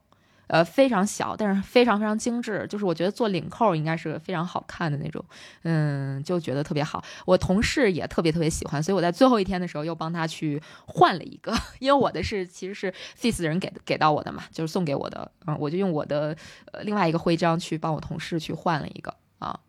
[0.47, 5.23] 呃，非常小，但是非常非常精致，就是我觉得做领扣应该是非常好看的那种，
[5.63, 7.03] 嗯，就觉得特别好。
[7.25, 16.35] 我同事也特别特别喜欢，所以我在最后一天的时候又帮他去换了一个， 因为我的是其实是 FIS 的人给给到我的嘛，就是送给我的，嗯，我就用我的
[16.71, 19.59] 呃另外一个徽章去帮我同事去换了一个啊。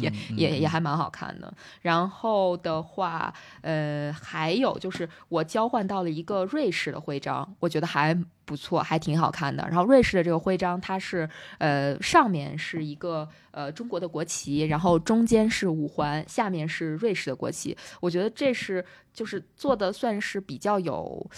[0.00, 1.52] 也嗯也也还蛮好看的。
[1.80, 9.62] 然后的话，呃，还有就是我交换到了一个瑞士的徽章，我觉得还不错，还挺好看的。
[9.64, 17.76] 然后瑞士的这个徽章，它是呃上面是一个呃中国的国旗，然后中间是五环，下面是瑞士的国旗。
[18.00, 21.30] 我觉得这是就是做的算是比较有。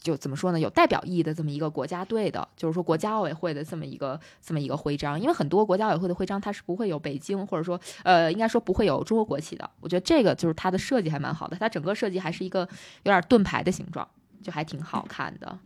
[0.00, 0.58] 就怎么说呢？
[0.58, 9.68] 有代表意义的这么一个国家队的，就是说国家奥委会的这么一个这么一个徽章，因为很多国家奥委会的徽章它是不会有北京或者说呃，应该说不会有中国国旗的。
[9.80, 12.60] 我觉得这个就是它的设计还蛮好的，它整个设计还是一个
[13.02, 14.06] 有点盾牌的形状，
[14.42, 15.58] 就还挺好看的。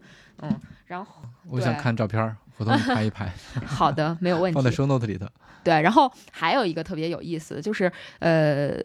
[0.42, 3.32] 嗯，然后我想看照片儿，回头你拍一拍，
[3.64, 4.62] 好的，没有问题放。
[4.62, 5.26] 在 show note 里头。
[5.62, 8.76] 对，然后还有一个特别有意思的，就是呃，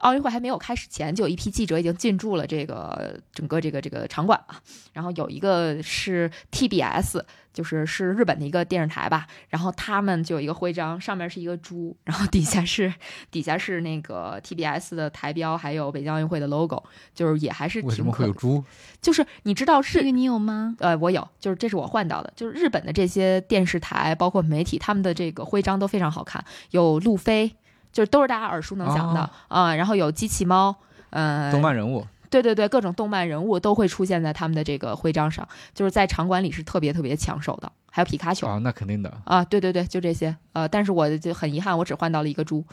[0.00, 4.56] 奥运会还没有开始前，就有一批记者已经进驻了这个整个这个这个场馆了。
[4.92, 12.92] 然后有一个是 TBS，就是是日本的一个电视台吧，然后他们就有一个徽章，上面是一个猪，然后底下是
[13.30, 16.82] 底下是那个 TBS 的台标，还有北京奥运会的 logo，
[17.14, 18.64] 就是也还是为什挺可，么会有猪？
[19.00, 20.74] 就是你知道是这个你有吗？
[20.78, 27.54] 呃，我有，就是这是我换到的，就是日本的这些电视台，包括媒体，他们的这个徽章都非常好看，有路飞，
[27.92, 30.76] 就是都是大家耳熟能详的啊、哦然后有机器猫，
[31.10, 39.12] 呃，动漫人物，对对对，各种动漫人物都会出现在他们的这个徽章上，就是在场馆里是特别特别抢手的，还有皮卡丘啊，那肯定的。
[39.24, 42.64] 啊，对对对，就这些，呃，但是我就很遗憾，我只换到了一个猪，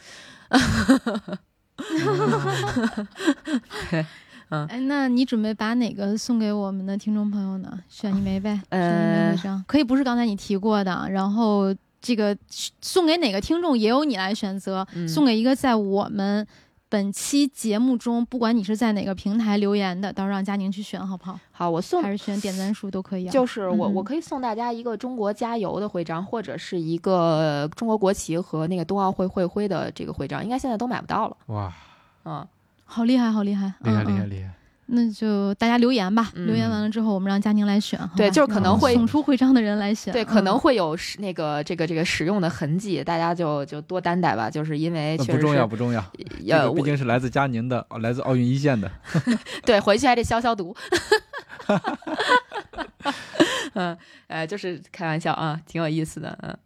[4.50, 7.80] 哎，那你准备把哪个送给我们的听众朋友呢？
[7.90, 12.38] 选一枚呗，选一枚呃徽章，可以不是刚才你提过的，然后这个
[12.82, 16.46] 送给哪个听众也由你来选择，嗯送给一个在我们。
[16.90, 21.38] 本期节目中，不管你是在哪个平台留言的，到时候让佳宁去选，好不好？
[21.52, 23.32] 好，我送还是选点赞数都可以、啊。
[23.32, 31.38] 就是我，我嗯可以送大家一个中国加油的徽章，或者是一个中国国旗和那个冬奥会会徽的这个徽章，应该现在都买不到了。
[31.48, 31.74] 哇，
[32.24, 32.48] 嗯，
[32.86, 34.57] 好厉害，好厉害，厉害厉害厉害！
[34.90, 38.00] 那就大家留言吧，嗯留言完了之后，我们让佳宁来选。
[38.16, 40.14] 对就是可能会送出徽章的人来选。
[40.14, 44.50] 对，可能嗯会有使那个这个这个使用的痕迹，大家就就多担待吧。
[44.50, 46.04] 就是因为确实不重要，不重要，
[46.46, 48.90] 这呃，个毕竟是来自佳宁的，来自奥运一线的。
[49.66, 50.76] 对回去还得消消毒。
[53.74, 53.98] 嗯，
[54.28, 56.38] 呃，就是开玩笑啊，挺有意思的。
[56.42, 56.58] 嗯，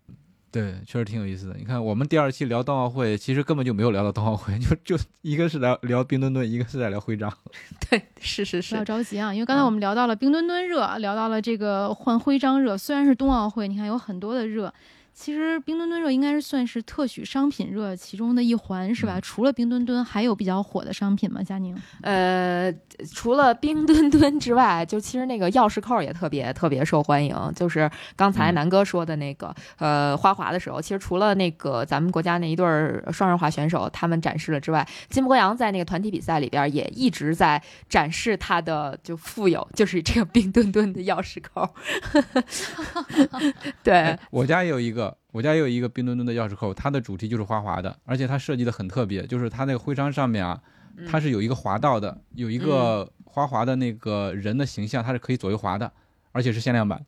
[0.52, 1.56] 对，确实挺有意思的。
[1.58, 7.32] 你看，我们第二期聊冬奥会，其实根本就没有聊到冬奥会， 就就一个是聊聊冰墩墩，一个是在聊徽章。
[7.90, 12.78] 对，是是是不要，着急啊，因为刚才我们聊到了冰墩墩热，聊到了这个换徽章热。
[12.78, 14.74] 虽然是冬奥会，你看有很多的热，
[15.13, 19.19] 其实冰墩墩热应该是算是特许商品热其中的一环，是吧？
[19.19, 21.43] 嗯除了冰墩墩，还有比较火的商品吗？
[21.43, 21.76] 佳宁？
[22.02, 22.74] 呃，
[23.13, 27.36] 除了冰墩墩之外，就其实那个钥匙扣也特别特别受欢迎。
[27.56, 41.69] 就是刚才嗯南哥说的那个，呃，花滑的时候，其实除了那个咱们国家那一对儿双人滑选手他们展示了之外，金博洋在那个团体比赛里边也一直在展示他的就富有，就是这个冰墩墩的钥匙扣。
[43.84, 45.01] 对哎，我家也有一个，
[45.32, 50.62] 我家也有一个冰墩墩的钥匙扣，它的主题就是花滑的，而且它设计的很特别，就是它那个徽章上面啊，
[51.10, 55.92] 它是有一个滑道的，有一个花滑的那个人的形象，它是可以左右滑的，
[56.32, 57.06] 而且是限量版。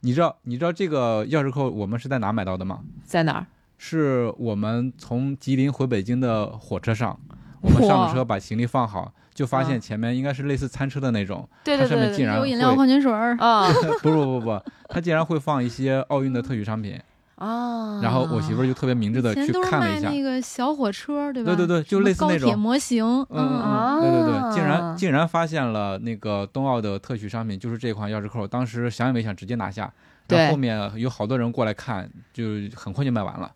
[0.00, 2.80] 你知道你知道这个钥匙扣我们是在哪买到的吗？
[3.04, 3.46] 在哪儿？
[3.78, 7.18] 是我们从吉林回北京的火车上，
[7.60, 13.36] 我们上了车把行李放好，就发现嗯前面应该是类似餐车的那种，对对对对，它上面竟然有饮料、矿泉水儿。
[13.38, 13.66] 啊
[14.02, 17.00] 不不不不，它竟然会放一些奥运的特许商品。
[17.36, 17.98] 啊！
[18.00, 21.56] 然后我媳妇儿就特别明智的去看了一下，那个小火车，对吧？
[21.56, 23.04] 对对对就类似那种高铁模型。
[23.04, 29.92] 嗯嗯啊嗯，对对对，竟然竟然发现了那个冬奥的特许商品，就是这款钥匙扣，当时想也没想直接拿下，然
[30.28, 32.44] 对后后面有好多人过来看，就
[32.76, 33.50] 很快就卖完了。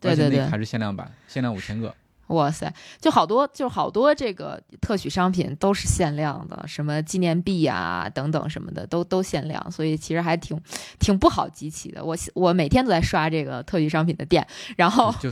[0.00, 1.94] 对对对而且那个还是限量版，限量五千个。
[2.30, 10.60] 哇塞，就好多，就好多这个特许商品都是限量的，什么纪念币啊等等什么的都都限量，所以其实还挺
[10.98, 12.04] 挺不好集齐的。
[12.04, 15.30] 我我每天都在刷这个特许商品的店，然后就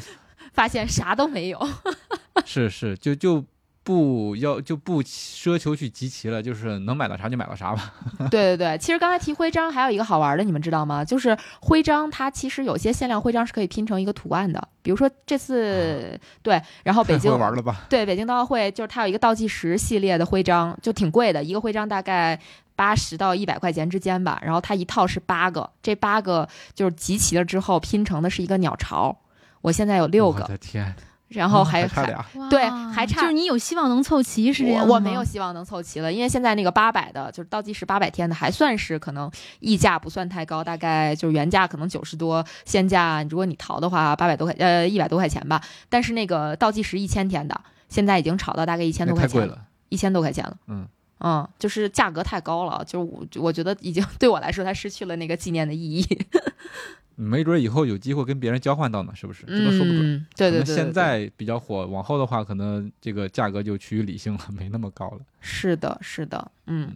[0.52, 1.68] 发现啥都没有。
[2.44, 3.44] 是是，就就
[3.82, 7.94] 不要就不奢求去集齐了，就是能买到啥就买到啥吧。
[8.30, 11.02] 对对对，其实刚才提徽章还有一个好玩的，你们知道吗？
[11.02, 17.86] 就是徽章它其实有些限量徽章是可以拼成一个图案的，比如说这次、对，然后北京玩了吧？
[17.88, 22.38] 对，北京冬奥会就是它有一个倒计时系列的徽章，就挺贵的，一个徽章大概
[22.76, 24.38] 八十到一百块钱之间吧。
[24.44, 29.16] 然后它一套是八个，这八个就是集齐了之后拼成的是一个鸟巢。
[29.62, 30.94] 我现在有六个我个，的天，
[31.28, 32.24] 然后还差俩。
[32.50, 45.62] 对还差就是你有希望能凑齐，是这样吗我我没有希望能凑齐了，因为现在那个八百的，就是倒计时八百天的，还算是可能溢价不算太高，大概就是原价可能九十多，现价如果你淘的话八百多块呃一百多块钱吧。
[45.88, 50.56] 但是那个倒计时一千天的，现在已经炒到大概一千多块钱太贵，了，一千多块钱了。
[50.66, 50.86] 嗯
[51.20, 56.26] 嗯，就是价格太高了，就是我我觉得已经 对我来说，它失去了那个纪念的意义。
[57.20, 59.44] 没准以后有机会跟别人交换到呢，是不是？
[59.46, 60.14] 这都说不准。
[60.14, 65.18] 嗯，对对对对，可能现在比较火，往后的话，可能这个价格就趋于理性了， 没那么高了。
[65.40, 66.92] 是的，是的，嗯，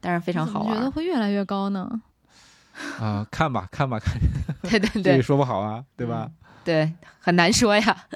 [0.00, 0.88] 但是非常好我觉得。
[0.90, 2.00] 会越来越高呢。
[3.00, 4.14] 啊、看吧，看吧，看，
[4.70, 6.30] 对对这也对说不好啊，对吧？
[6.64, 8.06] 对，很难说呀。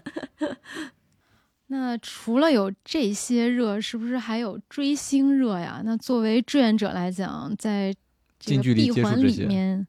[1.66, 5.80] 那除了有这些热，是不是还有追星热呀？
[5.84, 7.92] 那作为志愿者来讲，在
[8.38, 9.86] 这个近距离闭环里接触这些面，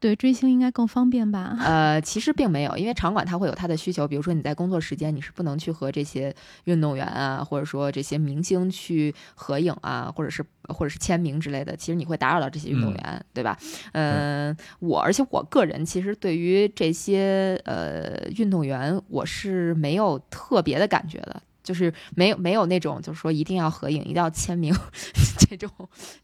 [0.00, 1.56] 对追星应该更方便吧？
[1.64, 6.34] 呃，其实并没有，因为场馆它会有它的需求，比如说你在工作时间，你是不能去和这些
[6.64, 13.58] 运动员啊，或者说这些明星去合影啊，或者是或者是签名之类的，其实你会打扰到这些运动员，对吧？
[13.92, 21.42] 嗯、我而且我个人其实对于这些呃运动员，我是没有特别的感觉的。
[21.68, 24.74] 就是没有没有那种就是说一定要合影，一定要签名
[25.38, 25.70] 这种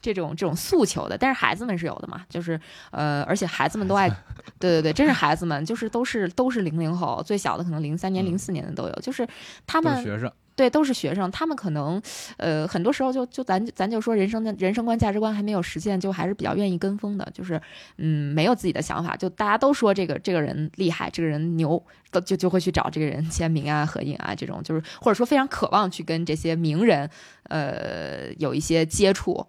[0.01, 2.59] 这种这种诉求的，但是孩子们是有的嘛，就是
[2.91, 4.09] 呃，而且孩子们都爱，
[4.59, 8.27] 对对对，真是孩子们，就是都是都是零零后，最小的可能零三年、嗯。
[8.27, 9.29] 零四年的都有，就是
[9.67, 12.01] 他们学生，对都是学生，他们可能
[12.37, 17.61] 呃很多时候就就咱咱就说人生的人生观价值观还没有实现，就还是比较愿意跟风的，就是
[17.99, 27.09] 嗯没有自己的想法，就大家都说这个这个人厉害，这个人牛，都就就会去找这个人签名啊、合影啊这种，就是或者说非常渴望去跟这些名人
[27.45, 29.47] 呃有一些接触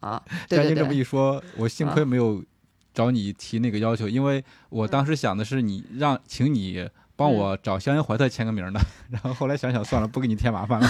[0.00, 2.42] 啊，对对佳音这么，一说，我幸亏没有
[2.94, 10.88] 找你提那个要求，因为我当时想的是你让请你帮我找肖恩怀特签个名的，然后后来想想算了，不给你添麻烦了，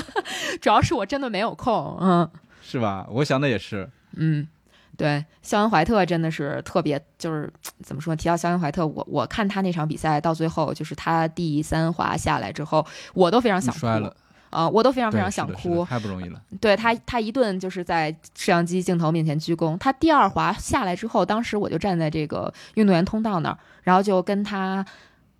[0.60, 2.28] 主要是我真的没有空，嗯。
[2.60, 3.06] 是吧？
[3.10, 4.46] 我想的也是，嗯，
[4.94, 7.50] 对，肖恩怀特真的是特别，就是
[7.82, 8.14] 怎么说？
[8.14, 14.14] 提到肖恩怀特，我我看他那场比赛到最后，就是他第三滑下来之后，我都非常想哭摔了，
[14.50, 15.82] 啊、我都非常非常想哭。
[15.86, 16.42] 太不容易了。
[16.60, 19.78] 对他，他一顿就是在摄像机镜头面前鞠躬。
[19.78, 24.84] 他第二滑下来之后，当时我就站在这个运动员通道那儿，然后就跟他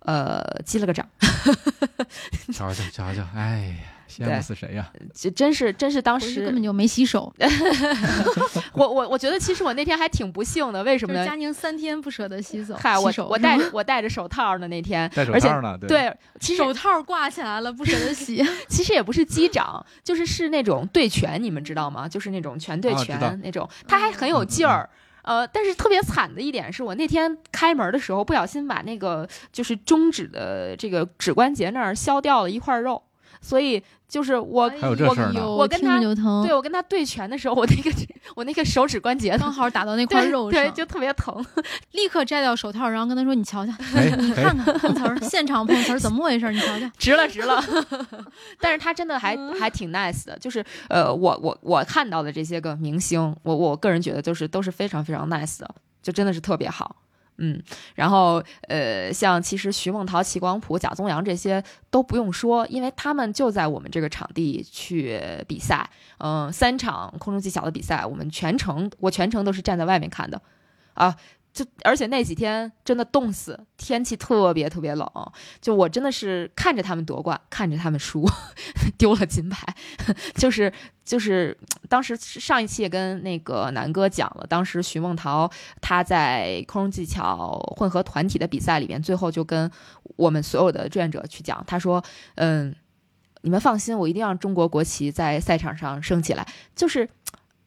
[0.01, 1.07] 呃击了个掌。
[2.53, 3.75] 瞧瞧瞧瞧，哎呀，
[4.09, 4.91] 羡慕死谁呀？
[5.13, 7.31] 这真是真是当时根本就没洗手，
[8.73, 11.19] 我我我觉得其实我那天还挺不幸的，为什么呢？
[11.19, 15.77] 就是佳宁三天不舍得洗手，嗨，我我戴我戴着手套呢那天，戴手而且套呢？
[15.77, 18.45] 对，对，其实手套挂起来了，不舍得洗。
[18.67, 22.07] 其实也不是击掌，就是是那种对拳，你们知道吗？
[22.09, 24.89] 就是那种拳对拳那种，他还很有劲儿。
[25.29, 33.03] 呃，但是特别惨的一点是我那天开门的时候不小心把那个就是中指的这个指关节那儿削掉了一块肉，
[33.41, 35.99] 所以就是我还有这事儿呢我我跟他
[36.43, 37.91] 对我跟他对拳的时候，我那个
[38.35, 41.43] 我那个手指关节刚好打到那块对肉上，对就特别疼。
[41.93, 46.51] 立刻摘掉手套，然后跟他说：“你瞧瞧，哎你哎看看碰瓷儿，现场碰瓷儿怎么回事？
[46.51, 46.89] 你瞧瞧。
[46.97, 47.63] 值了值了，
[48.59, 56.95] 但是他真的还还挺 nice 的，就是呃，我我我看到的这些个明星，我我个人觉得就是都是非常非常 nice 的，就真的是特别好。
[57.39, 57.61] 嗯，
[57.95, 65.89] 然后呃，像其实徐梦桃、齐广普、贾宗洋这些都不用说，因为他们就在我们这个场地去比赛。
[66.21, 70.41] 嗯、三场空中技巧的比赛，我们全程我全程都是站在外面看的，
[70.93, 71.15] 啊，
[71.59, 75.05] 就而且那几天真的冻死，天气特别特别冷，
[75.59, 78.25] 就我真的是看着他们夺冠，看着他们输，
[78.97, 79.75] 丢了金牌，
[80.35, 80.71] 就是
[81.03, 81.57] 就是
[81.89, 89.69] 当时上一期也跟那个南哥讲了，当时徐梦桃她在空中技巧混合团体的比赛里面，最后就跟
[90.15, 92.01] 我们所有的志愿者去讲，他说，
[92.35, 92.73] 嗯，
[93.41, 97.09] 你们放心，我一定让中国国旗在赛场上升起来，就是。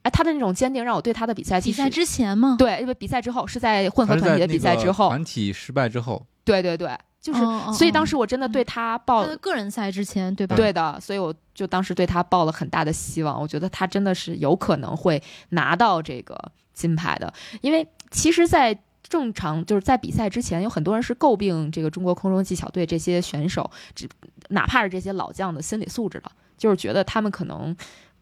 [0.03, 7.39] 哎，他的那种坚定让我对他的比赛其实比赛之前吗，对，因为比赛之后是在混合团体的比赛之后，团体失败之后，对对对，就是，
[7.73, 10.57] 所以当嗯时我真的对他抱他的个人赛之前，对吧？
[10.57, 16.37] 对的，所以我就当时对他抱了很大的希望，我觉得他真的是有可能会拿到这个
[16.73, 24.09] 金牌的，因为其实，在正常就是在比赛之前，有很多人是诟病这个中国空中技巧队这些选手，只
[24.49, 27.73] 哪怕是这些老将的心理素质的，就是觉得他们可能。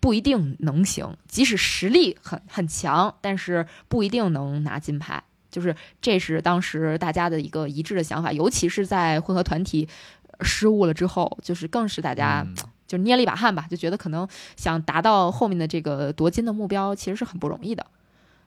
[0.01, 5.23] 不一定能行，即使实力很很强，但是不一定能拿金牌。
[5.49, 9.87] 就是这是当时大家的一个一致的想法，尤其是在混合团体
[10.37, 12.55] 呃失误了之后，就是更是大家嗯
[12.87, 14.27] 就捏了一把汗吧，就觉得可能
[14.57, 17.85] 想达到后面的这个夺金的目标，其实是很不容易的。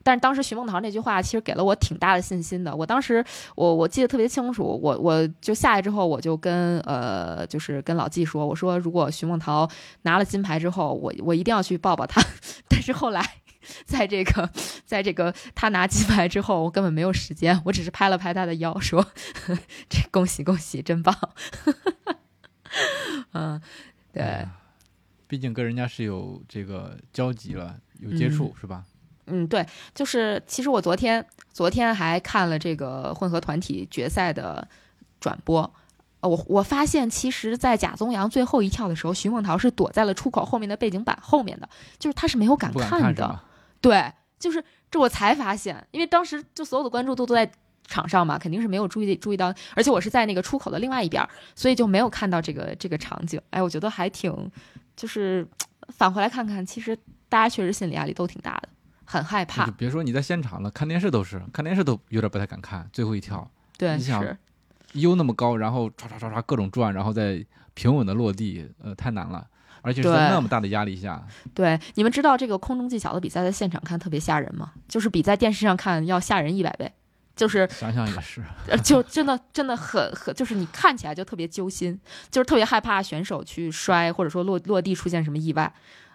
[0.04, 2.76] 但是当时徐梦桃那句话其实给了我挺大的信心的。
[2.76, 3.24] 我当时
[3.56, 9.68] 我我记得特别清楚，我我就下来之后，我就跟呃就是跟老纪说，我说如果徐梦桃
[10.02, 12.22] 拿了金牌之后，我我一定要去抱抱她。
[12.68, 13.24] 但是后来
[13.86, 14.50] 在这个
[14.84, 19.04] 在这个他拿金牌之后，我根本没有时间，我只是拍了拍他的腰，说
[19.88, 21.16] 这恭喜恭喜，真棒。
[23.32, 23.60] 嗯，
[24.12, 24.22] 对。
[24.22, 24.48] 哎
[25.26, 28.84] 毕竟跟人家是有这个交集了，有接触、是吧？
[29.26, 34.66] 嗯，对，就是其实我昨天昨天还看了这个混合团体决赛的
[35.20, 35.72] 转播，
[36.20, 41.68] 呃，我我发现其实，在贾宗洋最后一跳的时候，徐梦桃是躲在了出口后面的背景板后面的，
[41.98, 43.40] 就是他是没有敢看的，看？
[43.80, 47.50] 对，就是这我才发现，因为当时就所有的关注度都在
[47.86, 53.40] 场上嘛，肯定是没有注意注意到，而且我是在那个出口的另外一边儿，所以就没有看到这个这个场景。
[53.50, 54.50] 哎，我觉得还挺，
[54.96, 55.46] 就是
[55.88, 56.96] 返回来看看，其实
[57.28, 58.68] 大家确实心理压力都挺大的，
[59.04, 59.72] 很害怕就。
[59.72, 62.88] 别说你在现场了，看电视都是，看电视都有点不太敢看。
[62.92, 64.36] 最后一跳对，你想是，
[64.92, 67.44] 悠那么高，然后唰唰唰唰各种转，然后再
[67.74, 69.46] 平稳的落地，呃，太难了。
[69.82, 74.72] 而且是在那么大的压力下，对，你们知道这个空中技巧的比赛在现场看特别吓人吗？
[74.88, 76.90] 就是比在电视上看要吓人一百倍，
[77.36, 78.42] 就是想想也是。
[78.66, 82.00] 呃，就真的真的很很，就是你看起来就特别揪心，
[82.30, 85.70] 就是特别害怕选手去摔，或者说落落地出现什么意外。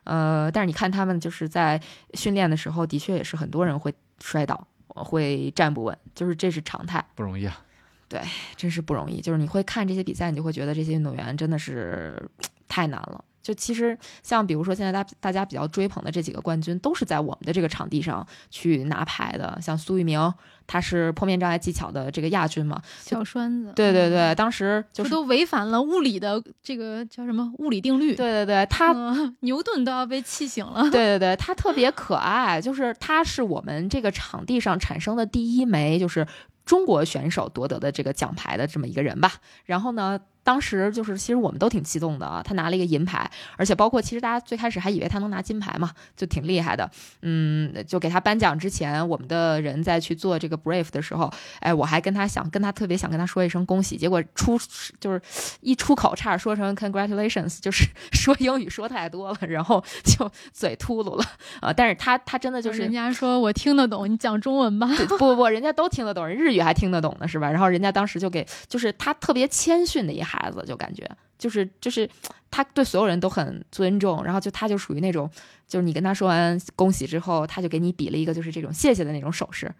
[0.09, 1.79] 呃，但是你看他们就是在
[2.15, 7.61] 训练的时候，的确也是很多人会摔倒，会站不稳，就是这是常态，不容易啊。
[8.07, 8.19] 对
[8.55, 9.21] 真是不容易。
[9.21, 12.27] 就是你会看这些比赛，你就会觉得这些运动员真的是
[12.67, 13.23] 太难了。
[13.41, 19.57] 就其实像比如说现在大大家比较追捧的这几个冠军，都是在我们的这个场地上去拿牌的。
[19.61, 20.33] 像苏玉明，
[20.67, 28.15] 他是破面障碍技巧的这个亚军嘛，小栓子，对对嗯对，，当时就是都违反了物理的这个叫什么物理定律。
[28.15, 30.83] 对对对，他嗯牛顿都要被气醒了。
[30.91, 36.27] 对对对， 他特别可爱，就是他是我们这个场地上产生的第一枚就是
[36.65, 39.33] 中国选手夺得的这个奖牌的这么一个人吧。
[39.65, 40.19] 然后呢，
[40.49, 46.89] 当时就是其实我们都挺激动的啊，他拿了一个银牌，而且包括其实大家最开始还以为他能拿金牌嘛，就挺厉害的。
[47.21, 54.57] 嗯，就给他颁奖之前，我们的人在去做这个 brief 的时候，哎，我还跟他想跟他特别想跟他说一声恭喜，结果出
[54.99, 55.21] 就是
[55.61, 61.23] 一出口差点说成 congratulations，就是 说英语说太多了，然后就嘴秃噜了
[61.59, 64.87] 啊、但是他他真的就是人家说我听得懂，你讲中文吧。
[64.97, 67.51] 对不不不，人家都听得懂，人日语还听得懂呢，是吧？
[67.51, 72.07] 然后人家当时就给，就是他特别谦逊的一孩子，就感觉就是就是
[72.51, 75.27] 他对所有人都很尊重，然后就他就属于那种，
[75.67, 79.73] 就是你跟他说完恭喜之后，他就给你比了一个就是这种谢谢的那种手势。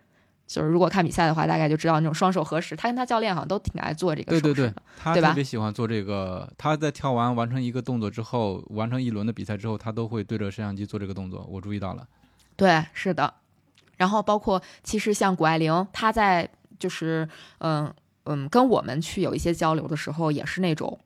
[0.48, 2.76] 就是如果看比赛的话，大概就知道那种双手合十。
[2.76, 4.72] 他跟他教练好像都挺爱做这个对对手势的。
[4.72, 6.52] 对，他特别喜欢做这个。
[6.58, 11.46] 他在跳完完成一个动作之后，完成一轮的比赛之后，他都会对着摄像机做这个动作。
[11.48, 12.08] 我注意到了。
[12.56, 13.32] 对，是的。
[13.98, 16.50] 然后包括其实像谷爱凌，她在
[16.80, 17.30] 就是
[17.60, 17.94] 嗯
[18.26, 21.00] 嗯跟我们去有一些交流的时候，也是那种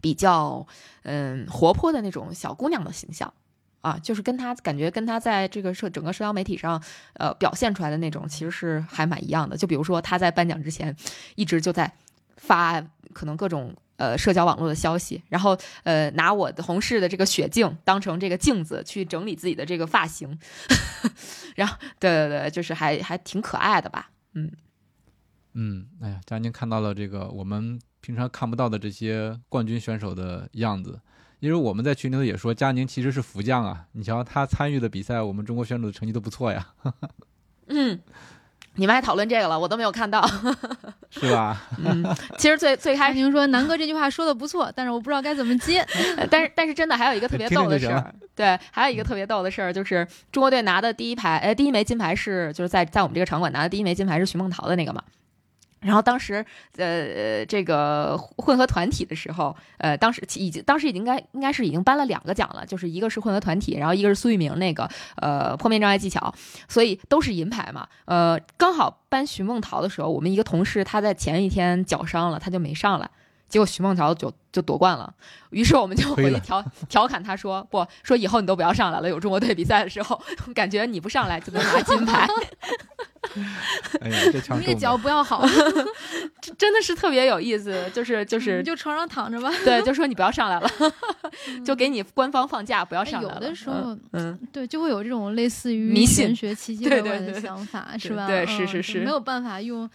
[0.00, 0.66] 比较
[1.02, 3.32] 嗯活泼的那种小姑娘的形象。
[3.80, 6.82] 啊，就是跟她感觉跟她在这个社整个社交媒体上，
[7.18, 9.58] 呃，表现出来的那种，其实是还蛮一样的。
[9.58, 10.96] 就比如说她在颁奖之前，
[11.34, 11.92] 一直就在
[12.38, 12.80] 发
[13.12, 20.38] 可能各种呃社交网络的消息，然后呃拿我的同事的这个雪镜当成这个镜子去整理自己的这个发型，
[21.54, 24.50] 然后对对对，就是还还挺可爱的吧，嗯，
[25.54, 31.00] 嗯，哎呀，佳宁看到了这个我们平常看不到的这些冠军选手的样子。
[31.40, 33.84] 因为我们在群里头也说，佳宁其实是福将啊。
[33.92, 36.66] 你瞧他参与的比赛，我们中国选手的成绩都不错呀，
[37.66, 38.00] 嗯，
[38.76, 40.26] 你们还讨论这个了，我都没有看到。
[41.10, 41.68] 是吧？
[41.84, 42.02] 嗯，
[42.38, 45.80] 其实最最开始，您说南哥这句话说的不错，但是我不知道该怎么接。
[46.16, 55.02] 呃 但是但是真的还有一个特别逗的事儿，对，还有一个特别逗的事儿，就是中国队拿的第一排，呃，第一枚金牌是就是在在我们这个场馆拿的第一枚金牌是徐梦桃的那个嘛。
[55.84, 56.44] 然后当时，
[56.76, 66.34] 呃，这个混合团体的时候，呃，当时已经当时已经该应该是已经颁了两个奖了，就是一个是混合团体，然后一个是苏玉明那个呃破面障碍技巧，
[66.68, 67.86] 所以都是银牌嘛。
[68.06, 73.10] 呃，刚好颁徐梦桃的时候，我们一个同事他在前一天脚伤了，他就没上来，
[73.54, 75.14] 结果徐梦桃就就夺冠了。
[75.50, 80.20] 于是我们就回去调调侃他说：“不说以后你都不要上来了，有中国队比赛的时候，
[80.52, 82.26] 感觉你不上来就能拿金牌。
[84.02, 85.46] ”哎呀，这枪那个脚不要好，
[86.58, 87.88] 真的是特别有意思。
[87.94, 89.48] 就是就是，就床上躺着吧。
[89.64, 90.68] 对，就说你不要上来了，
[91.64, 93.34] 就给你官方放假，不要上来了。
[93.36, 98.26] 有的时候，嗯，对，就会有这种类似于迷学、 奇迹怪怪的想法，是吧？
[98.26, 99.88] 对，是是是，没有办法用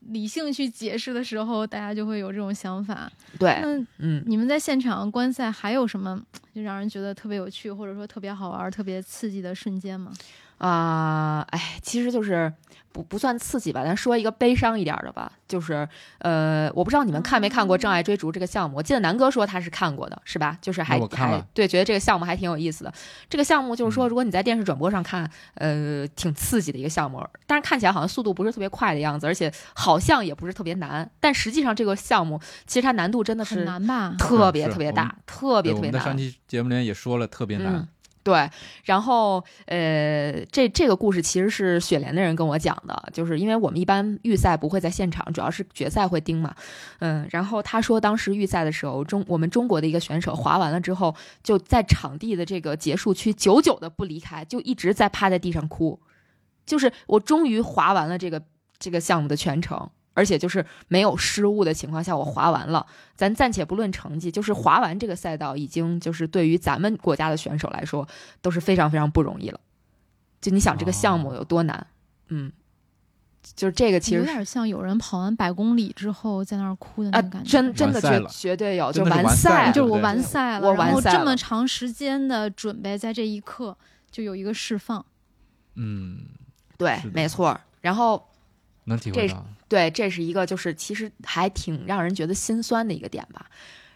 [0.00, 3.10] 理性去解释的时候，大家就会有这种想法。
[3.38, 6.20] 对，那嗯，你们在现场观赛还有什么
[6.54, 10.12] 就让人觉得特别有趣，或者说特别好玩、特别刺激的瞬间吗？
[10.58, 12.52] 啊，哎，其实就是
[12.92, 15.88] 不不算刺激吧，咱说一个悲伤一点的吧，就是
[16.18, 20.58] 呃，我不知道你们看没看过《障碍追逐》这个项目，我记得南哥说他是看过的，是吧？
[20.60, 22.92] 就是还还对，觉得这个项目还挺有意思的。
[23.28, 34.14] 这个项目就是说，如果你在电视转播上看，呃，挺刺激的一个项目，但是看起来好像速度不是特别快的样子，而且好像也不是特别难，但实际上这个项目其实它难度真的是难吧？
[34.18, 36.02] 特别特别大，特别特别难。
[36.02, 37.86] 上期节目里面也说了，特别难。
[38.30, 38.48] 对，
[38.84, 46.54] 然后呃，这这个故事其实是雪莲的人跟我讲的，就是因为我们一般预赛不会在现场，主要是决赛会盯嘛，
[47.00, 51.12] 嗯，然后他说当时预赛的时候，中我们中国的一个选手滑完了之后，
[51.42, 55.98] 就在场地的这个结束区久久的不离开，就一直在趴在地上哭，
[56.64, 58.40] 就是我终于滑完了这个
[58.78, 59.90] 这个项目的全程。
[60.14, 62.86] 而且就是没有失误的情况下，我滑完了。
[63.16, 68.06] 咱暂且不论成绩，就是滑完这个赛道，已经就是对于咱们国家的选手来说
[68.40, 69.60] 都是非常非常不容易了。
[70.40, 71.86] 就你想这个项目有多难，
[72.28, 72.50] 嗯，
[73.54, 77.50] 就是这个其实有点像有人跑完百公里之后在那儿哭的那种感觉。
[77.50, 81.18] 真真的绝绝对有，就完赛，就是我完赛了，我完赛了。
[81.18, 83.76] 这么长时间的准备，在这一刻
[84.10, 85.04] 就有一个释放。
[85.74, 86.24] 嗯，
[86.78, 87.60] 对，没错。
[87.82, 88.29] 然后
[88.84, 89.44] 能体会到。
[89.68, 93.46] 对，这是一个就是其实还挺让人觉得心酸的一个点吧。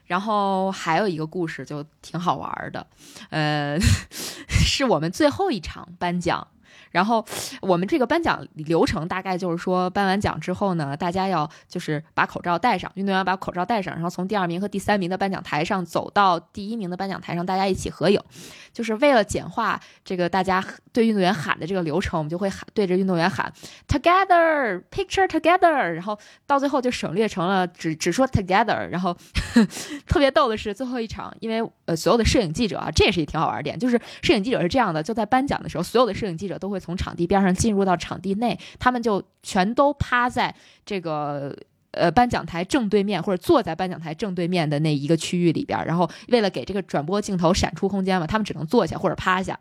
[0.06, 2.86] 然后还有一个故事就挺好玩的，
[3.30, 3.78] 呃，
[4.48, 6.46] 是我们最后一场颁奖。
[6.94, 7.26] 然后
[7.60, 18.20] 我们这个颁奖流程大概就是说，颁完奖之后呢，大家要就是把口罩戴上，运动员把口罩戴上，然后从第二名和第三名的颁奖台上走到第一名的颁奖台上，大家一起合影。
[18.72, 23.52] 就是为了简化这个大家对运动员喊的这个流程，我们就会喊对着运动员喊
[23.88, 26.16] together picture together，然后
[26.46, 28.88] 到最后就省略成了只只说 together。
[28.88, 29.16] 然后
[30.06, 36.83] 特别逗的是最后一场，因为呃所有的摄影记者啊，这也是一挺好玩点，就是摄影记者是这样的，就在颁奖的时候，所有的摄影记者都会。
[36.84, 40.54] 从场地边上进入到场地内，他们就全都趴在
[40.84, 41.56] 这个
[41.92, 45.82] 呃颁奖台正对面，或者坐在颁奖台正对面的那一个区域里边。
[45.86, 49.58] 然后为了给这个转播镜头闪出空间嘛，他们只能坐下或者趴下。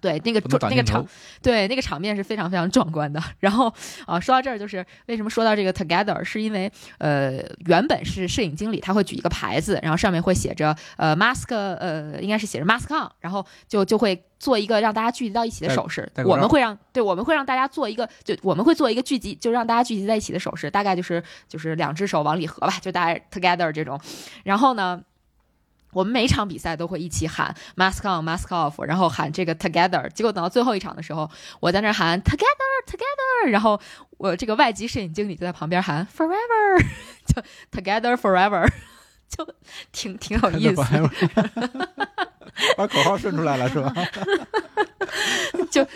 [0.00, 1.06] 对，那个那个场，
[1.42, 3.22] 对那个场面是非常非常壮观的。
[3.38, 3.72] 然后
[4.06, 16.10] 啊，说到这儿，就是为什么说到这个 together，是因为呃，原本是摄影经理他会举一个牌子，然后上面会写着呃 mask，呃，应该是写着 mask on，然后就就会做一个让大家聚集到一起的手势。
[16.24, 24.00] 我们会让对，我们会让大家做一个，就我们会做一个聚集，就让大家聚集在一起的手势，大概就是就是两只手往里合吧，就大家 together 这种。
[24.44, 25.02] 然后呢？
[25.92, 30.08] 我们每场比赛都会一起喊 mask on mask off，然后喊这个 together。
[30.10, 31.30] 结果等到最后一场的时候，
[31.60, 33.80] 我在那喊 together together，然后
[34.18, 36.84] 我这个外籍摄影经理就在旁边喊 forever，
[37.26, 38.70] 就 together forever，
[39.28, 39.46] 就
[39.92, 40.82] 挺挺有意思。
[42.76, 43.92] 把口号顺出来了是吧？
[45.70, 45.86] 就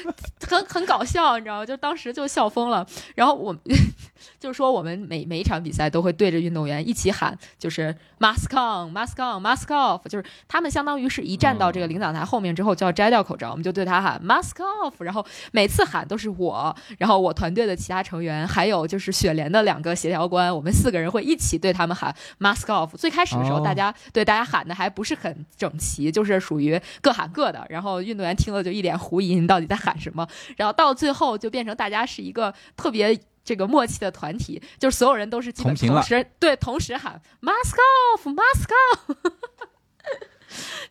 [0.48, 1.66] 很很搞笑，你知道吗？
[1.66, 2.86] 就当时就笑疯了。
[3.14, 3.54] 然后我
[4.38, 14.92] 就是说，我们每每一场比赛都会对着运动员一起喊，就是 mask on mask on mask off，就是他们相当于是一站到这个领奖台后面之后就要摘掉口罩，我们就对他喊 mask off。
[14.98, 22.96] 然后每次喊都是我，然后我团队的其他成员，还有就是雪莲的两个协调官，我们四个人会一起对他们喊 mask off。
[22.96, 30.26] 最开始的时候，大家对大家喊的还不是很整齐，就是属于各喊各的，然后运动员听了就一脸狐疑，你到底在喊什么？
[30.56, 38.32] 然后到最后就变成大家是一个特别这个默契的团体，就是所有人都是基本同时对同时喊 off，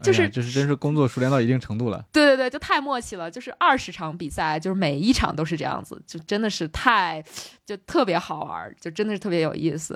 [0.01, 2.03] 就是这是真是工作熟练到一定程度了。
[2.12, 3.30] 对对对，就太默契了。
[3.30, 7.24] 就是二十场比赛，就是每一场都是这样子，就真的是太
[7.64, 9.95] 就特别好玩，就真的是特别有意思。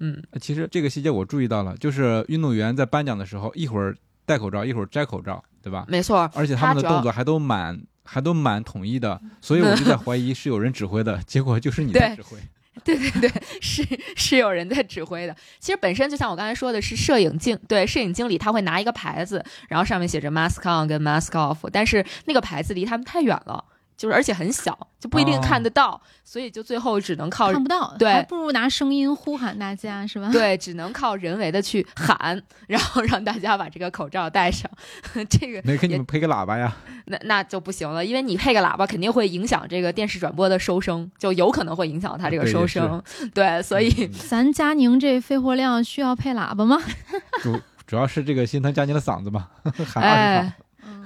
[0.00, 3.96] 嗯，其实这个细节我注意到了，就是运动员在颁奖的时候，一会儿
[4.26, 5.84] 戴口罩，一会儿摘口罩，对吧？
[5.88, 7.80] 没错，而且他们的动作还都蛮。
[8.06, 12.36] 还都蛮统一的，所以我 就在怀疑是有人指挥的，结果就是你在指挥。
[12.84, 13.82] 对对对，是
[14.14, 15.34] 是有人在指挥的。
[15.58, 23.64] 其实本身就像我刚才说的，是摄影镜对摄影经理他会拿一个牌子，然后上面写着 mask on 跟 mask off，但是那个牌子离他们太远了。
[23.96, 30.28] 就是而且很小，就不一定看得到，所以就最后只能靠看不到，对，还不如拿声音呼喊大家，是吧？
[30.32, 34.70] 对，只能靠人为的去喊，然后让大家把这个口罩戴上。
[35.30, 36.74] 这个没给你们配个喇叭呀？
[37.06, 43.02] 那那就不行了，因为你配个喇叭肯定会影响这个电视转播的收声，就有可能会影响它这个收声。
[43.32, 46.80] 对，所以 咱佳宁这肺活量需要配喇叭吗？
[47.42, 49.48] 主主要是这个心疼佳宁的嗓子嘛，
[49.86, 50.52] 喊二十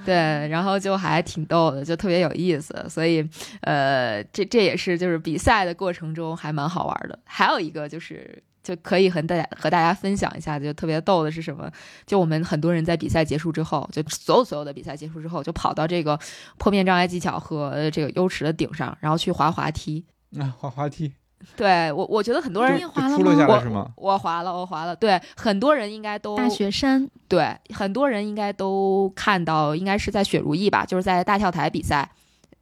[0.05, 0.15] 对，
[0.47, 3.27] 然后就还挺逗的，就特别有意思，所以，
[3.61, 7.19] 呃，这这也是就是比赛的过程中还蛮好玩的。
[7.25, 11.69] 还有一个就是就可以和大家和大家分享一下，就特别逗的是什么？
[12.05, 16.17] 就我们很多人在比赛结束之后，就所有所有的比赛结束之后，就跑到这个
[16.57, 20.05] 破面障碍技巧和这个优池的顶上，然后去滑滑梯。
[20.39, 21.13] 啊，滑滑梯。
[21.55, 23.91] 对我，我觉得很多人滑了吗？
[23.97, 24.95] 我我滑了，我滑了。
[24.95, 27.09] 对，很多人应该都大雪山。
[27.27, 32.09] 对，很多人应该都看到，应该是在雪如意吧，就是在大跳台比赛，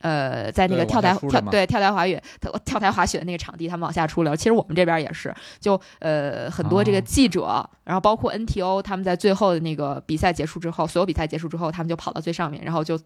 [0.01, 2.21] 呃，在那个跳台跳对跳台滑雪
[2.65, 4.35] 跳台滑雪的那个场地，他们往下出溜。
[4.35, 12.99] 其实我们这边也是，就呃很多这个记者，然后包括 NTO，他们在最后的那个比赛结束之后，所有比赛结束之后，他们就跑到最上面，然后就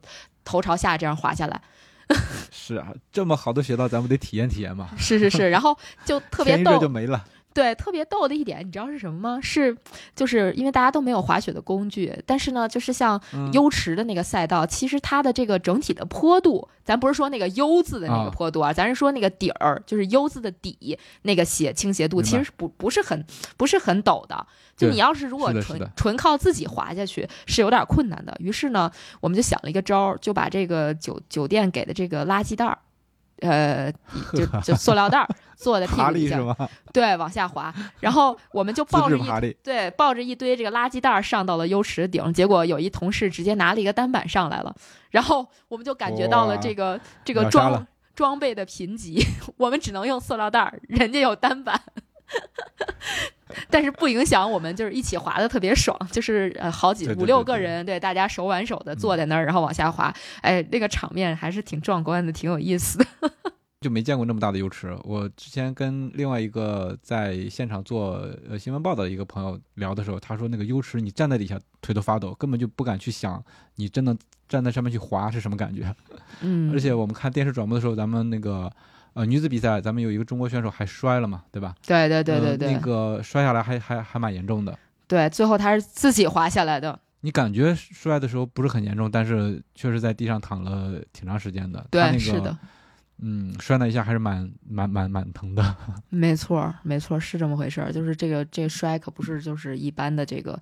[0.43, 1.61] 头朝下这样滑下来。
[2.51, 4.89] 是啊，这么好的雪道，咱们得体验体验嘛。
[4.97, 7.24] 是是是，然后就特别 逗，就没了。
[7.54, 9.39] 对，特别逗的一点，你知道是什么吗？
[9.41, 9.76] 是，
[10.16, 13.22] 就是因为大家都没有滑雪的工具，但是呢，就是像
[13.52, 23.26] 优池的那个赛道，其实它的这个整体的坡度，咱不是说那个 U 字的那个坡度啊，咱是说那个底儿，就是 U 字的底那个斜倾斜度，其实是不不是很
[23.58, 24.47] 不是很陡的。
[24.78, 28.36] 就你要是如果纯纯靠自己滑下去，是有点困难的。
[28.39, 28.89] 于是呢，
[29.20, 32.78] 我们就想了一个招儿，就把这个酒酒店给的这个垃圾袋儿。
[33.42, 33.92] 呃，
[34.34, 36.39] 就就塑料袋儿做的屁股底下，
[36.94, 44.76] 对，往下滑，然后我们就抱着一对抱着一堆这个垃圾袋儿上到了优池顶，结果有一同事直接拿了一个单板上来了，
[45.10, 47.86] 然后我们就感觉到了这个这个装
[48.16, 49.24] 装备的贫瘠，
[49.58, 51.82] 我们只能用塑料袋儿，人家有单板。
[53.70, 63.06] 但是不影响我们，就是一起滑的特别爽，就是呃好几五六个人，对大家手挽手的坐在那儿，然后往下滑，哎，那个场面还是挺壮观的，挺有意思的。
[63.82, 64.95] 就没见过那么大的优池。
[65.04, 73.43] 我之前跟另外一个在现场做呃新闻报道的一个朋友聊的时候，他说那个优池你站在底下腿都发抖，根本就不敢去想
[73.78, 74.16] 你真的
[74.47, 75.95] 站在上面去滑是什么感觉。
[76.41, 78.72] 嗯， 而且我们看电视转播的时候，咱们那个。
[79.14, 81.76] 呃，女子比赛，咱们有一个中国选手还摔了嘛，对吧？
[81.86, 84.78] 对对对对对，那个摔下来还还还蛮严重的。
[85.05, 86.97] 对，最后他是自己滑下来的。
[87.20, 91.86] 你感觉摔的时候不是很严重，但是确实在地上躺了挺长时间的。
[91.91, 92.57] 对，是的。
[93.24, 95.76] 嗯，摔那一下还是蛮蛮蛮蛮疼的。
[96.09, 97.91] 没错，没错，是这么回事儿。
[97.91, 100.57] 就是这个这摔可不是就是一般的这个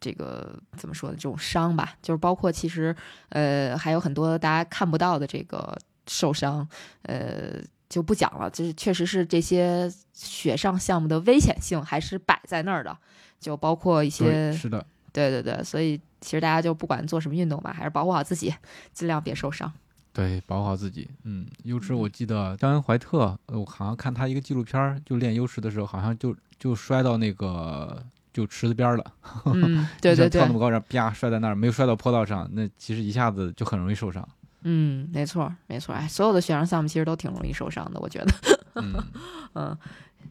[0.00, 1.16] 这个怎么说呢？
[1.16, 2.94] 这种伤吧，就是包括其实
[3.28, 5.78] 呃还有很多大家看不到的这个
[6.08, 6.68] 受伤，
[7.02, 7.62] 呃。
[7.92, 12.96] 就不讲了，就是确实是这些雪上项目的危险性还是摆在那儿的，
[13.38, 14.82] 就包括一些是的，
[15.12, 18.54] 对对对，所以其实大家就不管做什么运动吧，还是保护好自己，
[18.94, 19.70] 尽量别受伤。
[20.14, 21.06] 对，保护好自己。
[21.24, 29.04] 嗯，优池我记得张恩怀特，我好像看他一个纪录片，就练优池的时候，好像就就摔到那个就池子边了。
[29.44, 34.26] 嗯， 对对对，跳那么高，然后啪摔在那儿，没有摔到坡道上，那其实一下子就很容易受伤。
[34.64, 38.32] 嗯，没错，没错，哎，所有的雪上项目其实都挺容易受伤的，我觉得，
[39.54, 39.76] 嗯，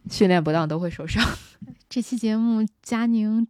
[0.09, 1.23] 训练不当都会受伤。
[1.89, 3.45] 这期节目，佳宁，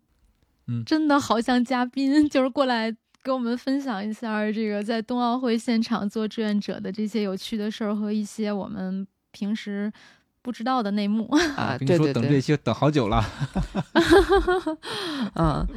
[0.67, 2.91] 嗯，真的好像嘉宾，就是过来
[3.23, 9.91] 给我们分享一下这个在冬奥会现场做志愿者的这些有趣的事儿和一些我们平时
[10.41, 11.77] 不知道的内幕啊。
[11.79, 13.23] 跟你说，等这些等好久了。
[15.35, 15.67] 嗯。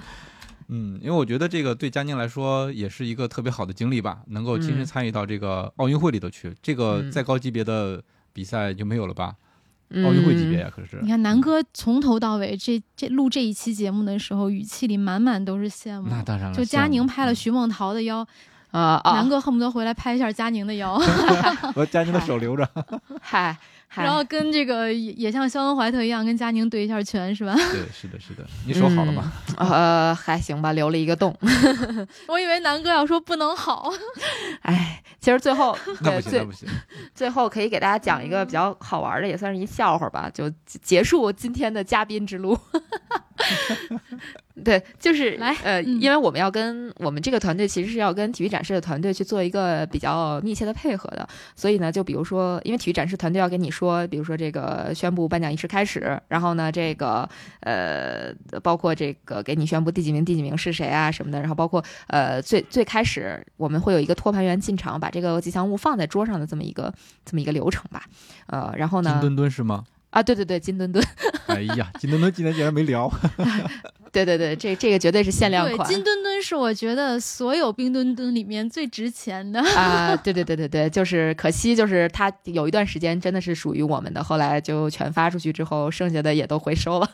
[0.68, 6.54] 嗯，因为我觉得这个对佳宁来说也是一个特别好的经历吧，能够亲身参与到这个奥运会里头去。
[6.62, 8.02] 这个再高级别的
[8.32, 9.34] 比赛就没有了吧？
[9.96, 10.98] 奥运会级别呀，可是。
[11.02, 16.08] 你看南哥从头到尾这这录这一期节目的时候，语气里满满都是羡慕。
[16.08, 16.56] 那当然了。
[16.56, 18.26] 就佳宁拍了徐梦桃的腰，
[18.70, 21.00] 啊，南哥恨不得回来拍一下佳宁的腰。
[21.76, 22.68] 我佳宁的手留着。
[23.20, 23.56] 嗨。
[23.90, 27.54] 然后跟这个也也像肖恩怀特一样，跟佳宁对一下拳是吧？
[27.70, 28.44] 对，是的，是的。
[28.66, 29.32] 你手好了吗？
[29.56, 31.36] 呃，还行吧，留了一个洞。
[32.26, 33.92] 我以为南哥要说不能好。
[34.62, 36.68] 哎，其实最后那不行，那不行。
[37.14, 42.58] 最后可以给大家讲一个比较好玩的，也算是一笑话吧，就结束今天的嘉宾之路。
[44.62, 57.28] 对，就是来呃，嗯因为我们要跟我们这个团队其实是要跟体育展示的团队去做一个比较密切的配合的，所以呢，就比如说，因为体育展示团队要跟你说，比如说这个宣布颁奖仪式开始，然后呢，这个
[57.60, 58.32] 呃，
[58.62, 66.94] 包括这个给你宣布第几名第几名是谁啊什么的，然后包括呃最最开始我们会有一个托盘员进场，把这个吉祥物放在桌上的这么一个
[67.24, 68.04] 这么一个流程吧，
[68.46, 69.84] 呃，然后呢，金墩墩是吗？
[70.14, 71.04] 啊，对对对，金墩墩，
[71.46, 73.10] 哎呀，金墩墩今天竟然没聊，
[74.12, 79.60] 对对对，这这个绝对是限量对，款，金墩墩是我觉得所有冰墩墩里面最值钱的。
[79.60, 87.10] 啊， 对对对对对，就是可惜，就是它有一段时间真的是属于我们的，后来就全发出去之后，剩下的也都回收了，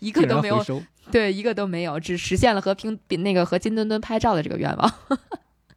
[0.00, 0.82] 一个都没有，收。
[1.10, 4.94] 对，一个都没有，只实现了和拼比那个和金墩墩拍照的这个愿望。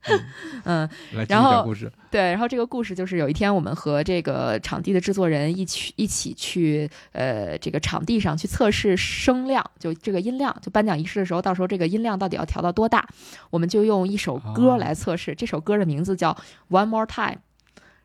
[0.66, 0.90] 嗯，
[1.28, 1.92] 然后讲故事。
[2.12, 13.08] 对，然后这个故事就是有一天我们和这个场地的制作人一起一起去呃这个场地上去测试声量，就这个音量，就颁奖仪式的时候，到时候这个音量到底要调到多大，
[13.50, 15.36] 我们就用一首歌哦来测试。
[15.36, 16.32] 这首歌的名字叫
[16.70, 17.36] 《One More Time》。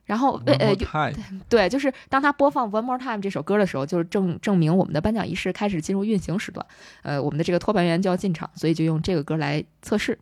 [0.06, 0.74] 然后，呃呃
[1.48, 6.66] 对，就是当他播放《One More Time》这首歌的时候，就是证证明我们的颁奖仪式开始进入运行时段，
[7.02, 10.18] 呃，我们的这个托盘员就要进场，所以就用这个歌来测试。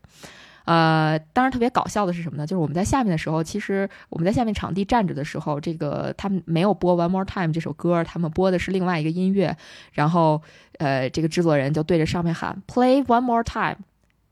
[0.68, 2.46] 呃，当然特别搞笑的是什么呢？
[2.46, 9.56] 就是我们在下面的时候，其实我们在下面场地站着的时候，这个他们没有播《One More Time》这首歌，他们播的是另外一个音乐。
[9.92, 10.42] 然后，
[10.78, 13.76] 呃，这个制作人就对着上面喊 “Play One More Time”，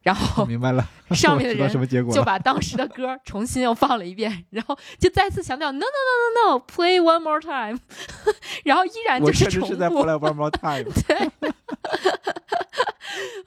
[0.07, 0.87] 然后明白了。
[1.11, 1.69] 上面的人？
[2.13, 7.79] 就把当时的歌重新又放了一遍，然后就再次强调 “No No No No No”，“Play One More Time”，
[8.65, 10.85] 然后依然就是确实是在重复 play one more time，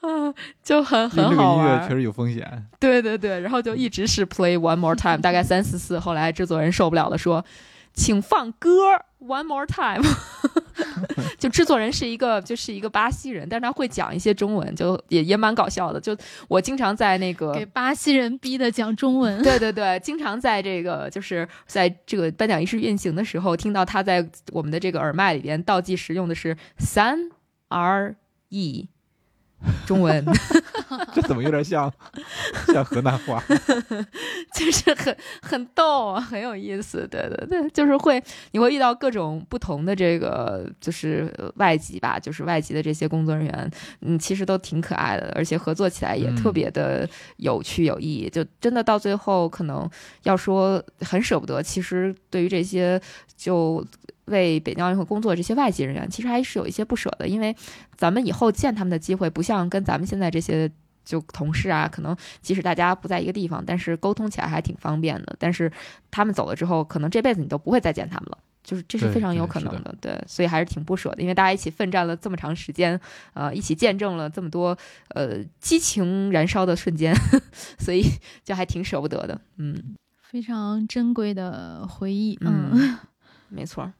[0.00, 1.94] 啊，就很用很这个好玩音乐确。
[1.94, 2.66] 实有风险。
[2.78, 7.44] 对对对，然后就一直是 play one more time，大概三四次，后来制作人受不了了，说，
[8.00, 8.70] 请放歌
[9.20, 10.02] one more time。
[11.38, 16.00] 就制作人是一个就是一个巴西人，但是他会讲一些中文，就也也蛮搞笑的。
[16.00, 16.16] 就
[16.48, 27.18] 我经常在那个给巴西人逼的讲中文， 对对对，经常在这个就是在这个颁奖仪式运行的时候，听到他在我们的这个耳麦里边倒计时用的是三
[27.68, 28.16] R
[28.48, 28.88] E，
[29.86, 30.24] 中文。
[31.14, 31.92] 这怎么有点像
[32.66, 33.42] 像河南话？
[34.60, 37.08] 就是很很逗啊，很有意思。
[37.10, 47.08] 对对对，就是会你会遇到各种不同的这个就是呃外籍吧，就是外籍的这些工作人员，嗯，其实都挺可爱的，而且合作起来也嗯特别的
[47.38, 48.28] 有趣有意义。
[48.28, 49.88] 就真的到最后，可能
[50.24, 53.00] 要说很舍不得，其实对于这些
[53.36, 53.84] 就。
[54.26, 57.52] 为北京奥运会工作这些外籍人员，其实还是有一些不舍的，因为
[57.96, 60.70] 咱们以后见他们的机会，不像跟咱们现在这些
[61.04, 65.34] 就同事啊，可能即使大家不在一个地方，但是沟通起来还挺方便的。
[65.38, 65.70] 但是
[66.10, 69.94] 他们走了之后，可能这辈子你都不会再见他们了，就是这是非常有可能的。
[70.00, 72.98] 对，所以还是挺不舍的，因为大家一起奋战了这么长时间，
[73.34, 74.76] 呃，一起见证了这么多
[75.08, 77.14] 呃激情燃烧的瞬间，
[77.78, 78.02] 所以
[78.44, 79.40] 就还挺舍不得的。
[79.56, 82.98] 嗯非常珍贵的回忆，嗯，嗯，
[83.50, 83.92] 没错。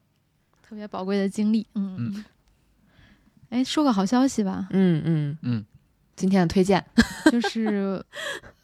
[0.61, 2.25] 特别宝贵的经历，嗯嗯。
[3.49, 5.65] 哎，说个好消息吧，嗯嗯嗯，
[6.21, 6.83] 今天的推荐，
[7.31, 7.99] 就是，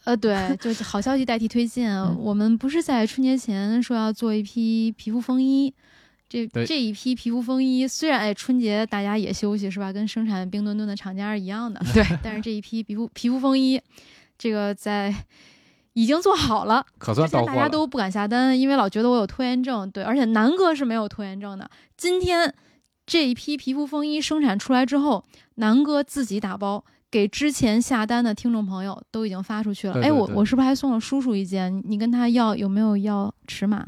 [0.03, 1.91] 呃，对，就是好消息代替推荐。
[1.91, 5.73] 嗯我们不是在春节前说要做一批皮肤风衣，
[6.29, 13.81] 这这一批皮肤风衣虽然哎春节大家也休息是吧，跟生产冰墩墩的厂家是一样的， 对，但是这一批皮肤皮肤风衣，
[14.37, 15.13] 这个在
[15.93, 16.85] 已经做好了。
[16.99, 17.55] 可算之前到货了。
[17.57, 19.89] 大家都不敢下单，因为老觉得我有拖延症。
[19.89, 21.67] 对，而且南哥是没有拖延症的。
[21.97, 22.53] 今天
[23.07, 30.01] 这一批皮肤风衣生产出来之后，南哥自己打包给之前下单的听众朋友都已经发出去了。
[30.01, 31.81] 哎，我我是不是还送了叔叔一件？
[31.85, 33.85] 你跟他要有没有要尺码？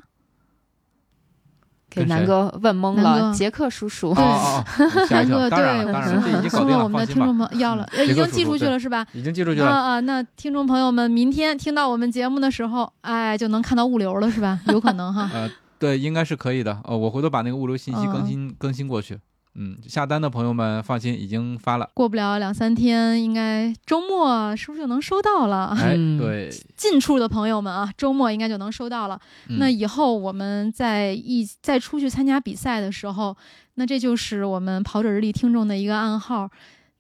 [1.89, 4.13] 给南哥问懵 了，杰克叔叔。
[4.13, 9.05] 南哥，对，送了我们的听众朋友要了，呃，已经寄出去了是吧？
[9.11, 9.67] 已经寄出去了。
[9.67, 14.59] 啊啊，那听众朋友们，明天听到我们节目的时候，哎，就能看到物流了是吧？
[14.67, 15.30] 有可能哈。
[15.34, 15.49] 呃，
[15.80, 16.80] 对，应该是可以的。
[16.84, 19.17] 呃，我回头把那个物流信息更嗯新更新过去。
[19.56, 21.89] 嗯，下单的朋友们放心，已经发了。
[21.93, 25.76] 过不了两三天，应该周末是不是就能收到了？
[25.78, 29.20] 哎，嗯对，近处的朋友们啊，周末应该就能收到了。
[29.47, 33.36] 嗯那以后我们在一再出去参加比赛的时候，
[33.76, 36.50] 那这就是我们跑者日历听众的一个暗号，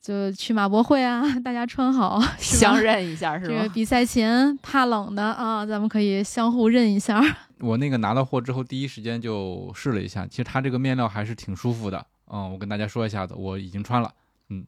[0.01, 3.53] 就去马博会啊， 大家穿好，相认一下是吧？
[3.53, 7.23] 这个比赛前怕冷的啊，咱们可以相互认一下。
[7.61, 12.05] 我那个拿到货之后，第一时间就试了一下，其实它这个面料还是挺舒服的。
[12.29, 14.11] 嗯，我跟大家说一下子，我已经穿了。
[14.49, 14.65] 嗯，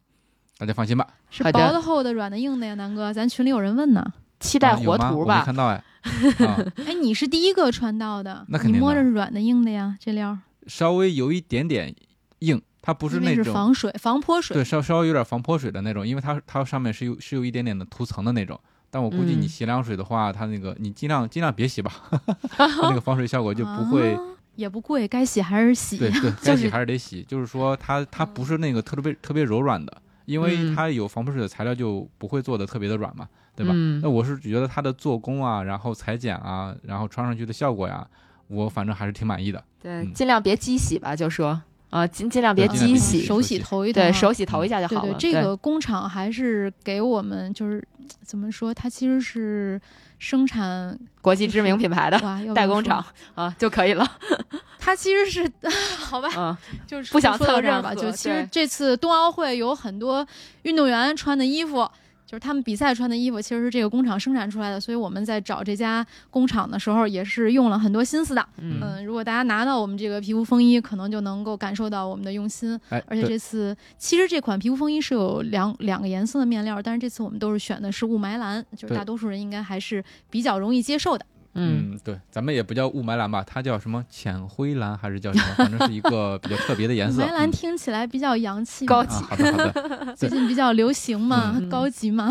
[0.57, 1.07] 大家放心吧。
[1.30, 4.14] 是薄的、厚的、软的、硬的呀，南哥，咱群里有人问呢。
[4.39, 5.43] 期待活图吧。
[5.45, 5.84] 看到哎。
[6.47, 6.57] 啊，
[6.88, 9.95] 哎，你是第一个穿到的，那肯定你摸着是软的、硬的呀？
[9.99, 10.36] 这料
[10.66, 11.95] 稍微有一点点
[12.39, 14.55] 硬，它不是那种是防水、防泼水。
[14.55, 18.59] 对稍稍微有点防泼水的那种，因为它它上面是有是有一点点的涂层的那种。
[18.89, 21.91] 但我估计你嗯洗凉水的话，它那个你尽量尽量别洗吧，
[22.49, 24.18] 它那个防水效果就不会。
[24.52, 25.97] 啊也不贵，该洗还是洗。
[25.97, 27.24] 对对， 该洗还是得洗。
[27.28, 33.72] 就是说它它不是那个特别特别柔软的，因为嗯它有防泼水的材料就不会做的特别的软嘛，对吧？
[33.76, 38.06] 嗯那我是觉得它的做工啊，然后裁剪啊，然后穿上去的效果呀，
[38.47, 39.64] 我反正还是挺满意的。
[39.82, 43.91] 对，嗯尽量别机洗吧，就说啊，尽尽量别机洗，手洗头一。
[43.91, 47.86] 对手洗头一下就对对好了。，这个工厂还是给我们就是
[48.24, 49.80] 怎么说，它其实是
[50.20, 52.20] 生产国际知名品牌的
[52.53, 53.03] 代工厂
[53.36, 54.09] 啊就可以了。
[54.80, 55.51] 它其实是
[55.99, 56.57] 好吧，嗯，
[56.88, 57.93] 就是不想说到这儿吧。
[57.93, 60.26] 就其实这次冬奥会有很多
[60.64, 61.89] 运动员穿的衣服。
[62.32, 68.48] 就是他们比赛穿的衣服，其实是这个工厂生产出来的，所以我们在找这家工厂的时候，也是用了很多心思的。
[68.60, 72.80] 嗯嗯，如果大家拿到我们这个皮肤风衣，可能就能够感受到我们的用心。
[72.88, 81.26] 哎，而且这次其实这款皮肤风衣是有两两个颜色的面料，但是这次我们都是选的是雾霾蓝，就是大多数人应该还是比较容易接受的。
[81.54, 85.56] 嗯嗯，对，咱们也不叫雾霾蓝吧，它叫什么浅灰蓝还是叫什么？
[85.58, 87.22] 反正是一个比较特别的颜色。
[87.22, 90.16] 雾霾蓝嗯听起来比较洋气嘛， 高级，好的好的。
[90.16, 92.30] 最近比较流行嘛，嗯高级嘛。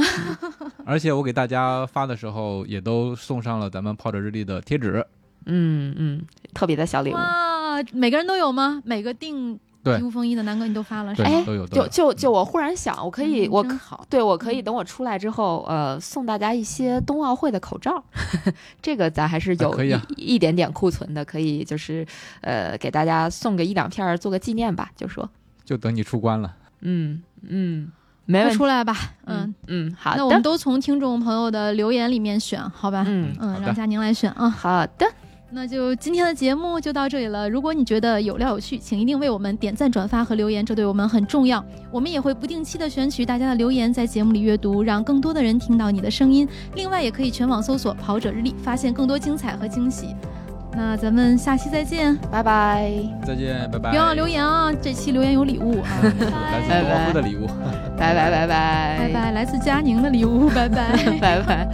[0.86, 5.04] 而且我给大家发的时候，也都送上了咱们泡着日历的贴纸。
[5.46, 6.22] 嗯嗯，
[6.54, 7.14] 特别的小礼物。
[7.14, 8.82] 哇，每个人都有吗？
[8.84, 14.06] 每个订对皮肤风衣的南哥你都发了是有就就就我忽然想，我可以，嗯我好。
[14.10, 18.02] 对我可以等我出来之后，呃，送大家一些冬奥会的口罩，
[18.82, 22.06] 这个咱还是有一、可以啊一点点库存的，可以就是
[22.42, 25.28] 呃给大家送个一两片儿做个纪念吧，就说，
[25.64, 26.54] 就等你出关了。
[26.80, 27.90] 嗯嗯，
[28.26, 28.94] 没问题，出来吧，
[29.26, 33.04] 嗯嗯，嗯，好那我们，都从听众朋友的留言里面选，好吧？
[33.08, 34.48] 嗯嗯，让佳宁来选啊。
[34.48, 35.06] 好的，
[35.52, 37.50] 那就今天的节目就到这里了。
[37.50, 41.64] 如果你觉得有料有趣，请一定为我们点赞、转发和留言，这对我们很重要。
[41.90, 46.48] 我们也会不定期的选取大家的留言，在节目里阅读，让更多的人听到你的声音。
[46.76, 50.14] 另外，也可以全网搜索“跑者日历”，发现更多精彩和惊喜。
[50.72, 52.92] 那咱们下期再见，拜拜，
[53.26, 53.90] 再见，拜拜。
[53.90, 54.72] 别忘了留言啊！
[54.80, 55.88] 这期留言有礼物啊！
[56.00, 57.48] 来拜自多夫的礼物。
[57.98, 60.96] 拜拜拜拜拜拜，来自佳宁的礼物，拜拜。
[61.20, 61.68] 拜拜。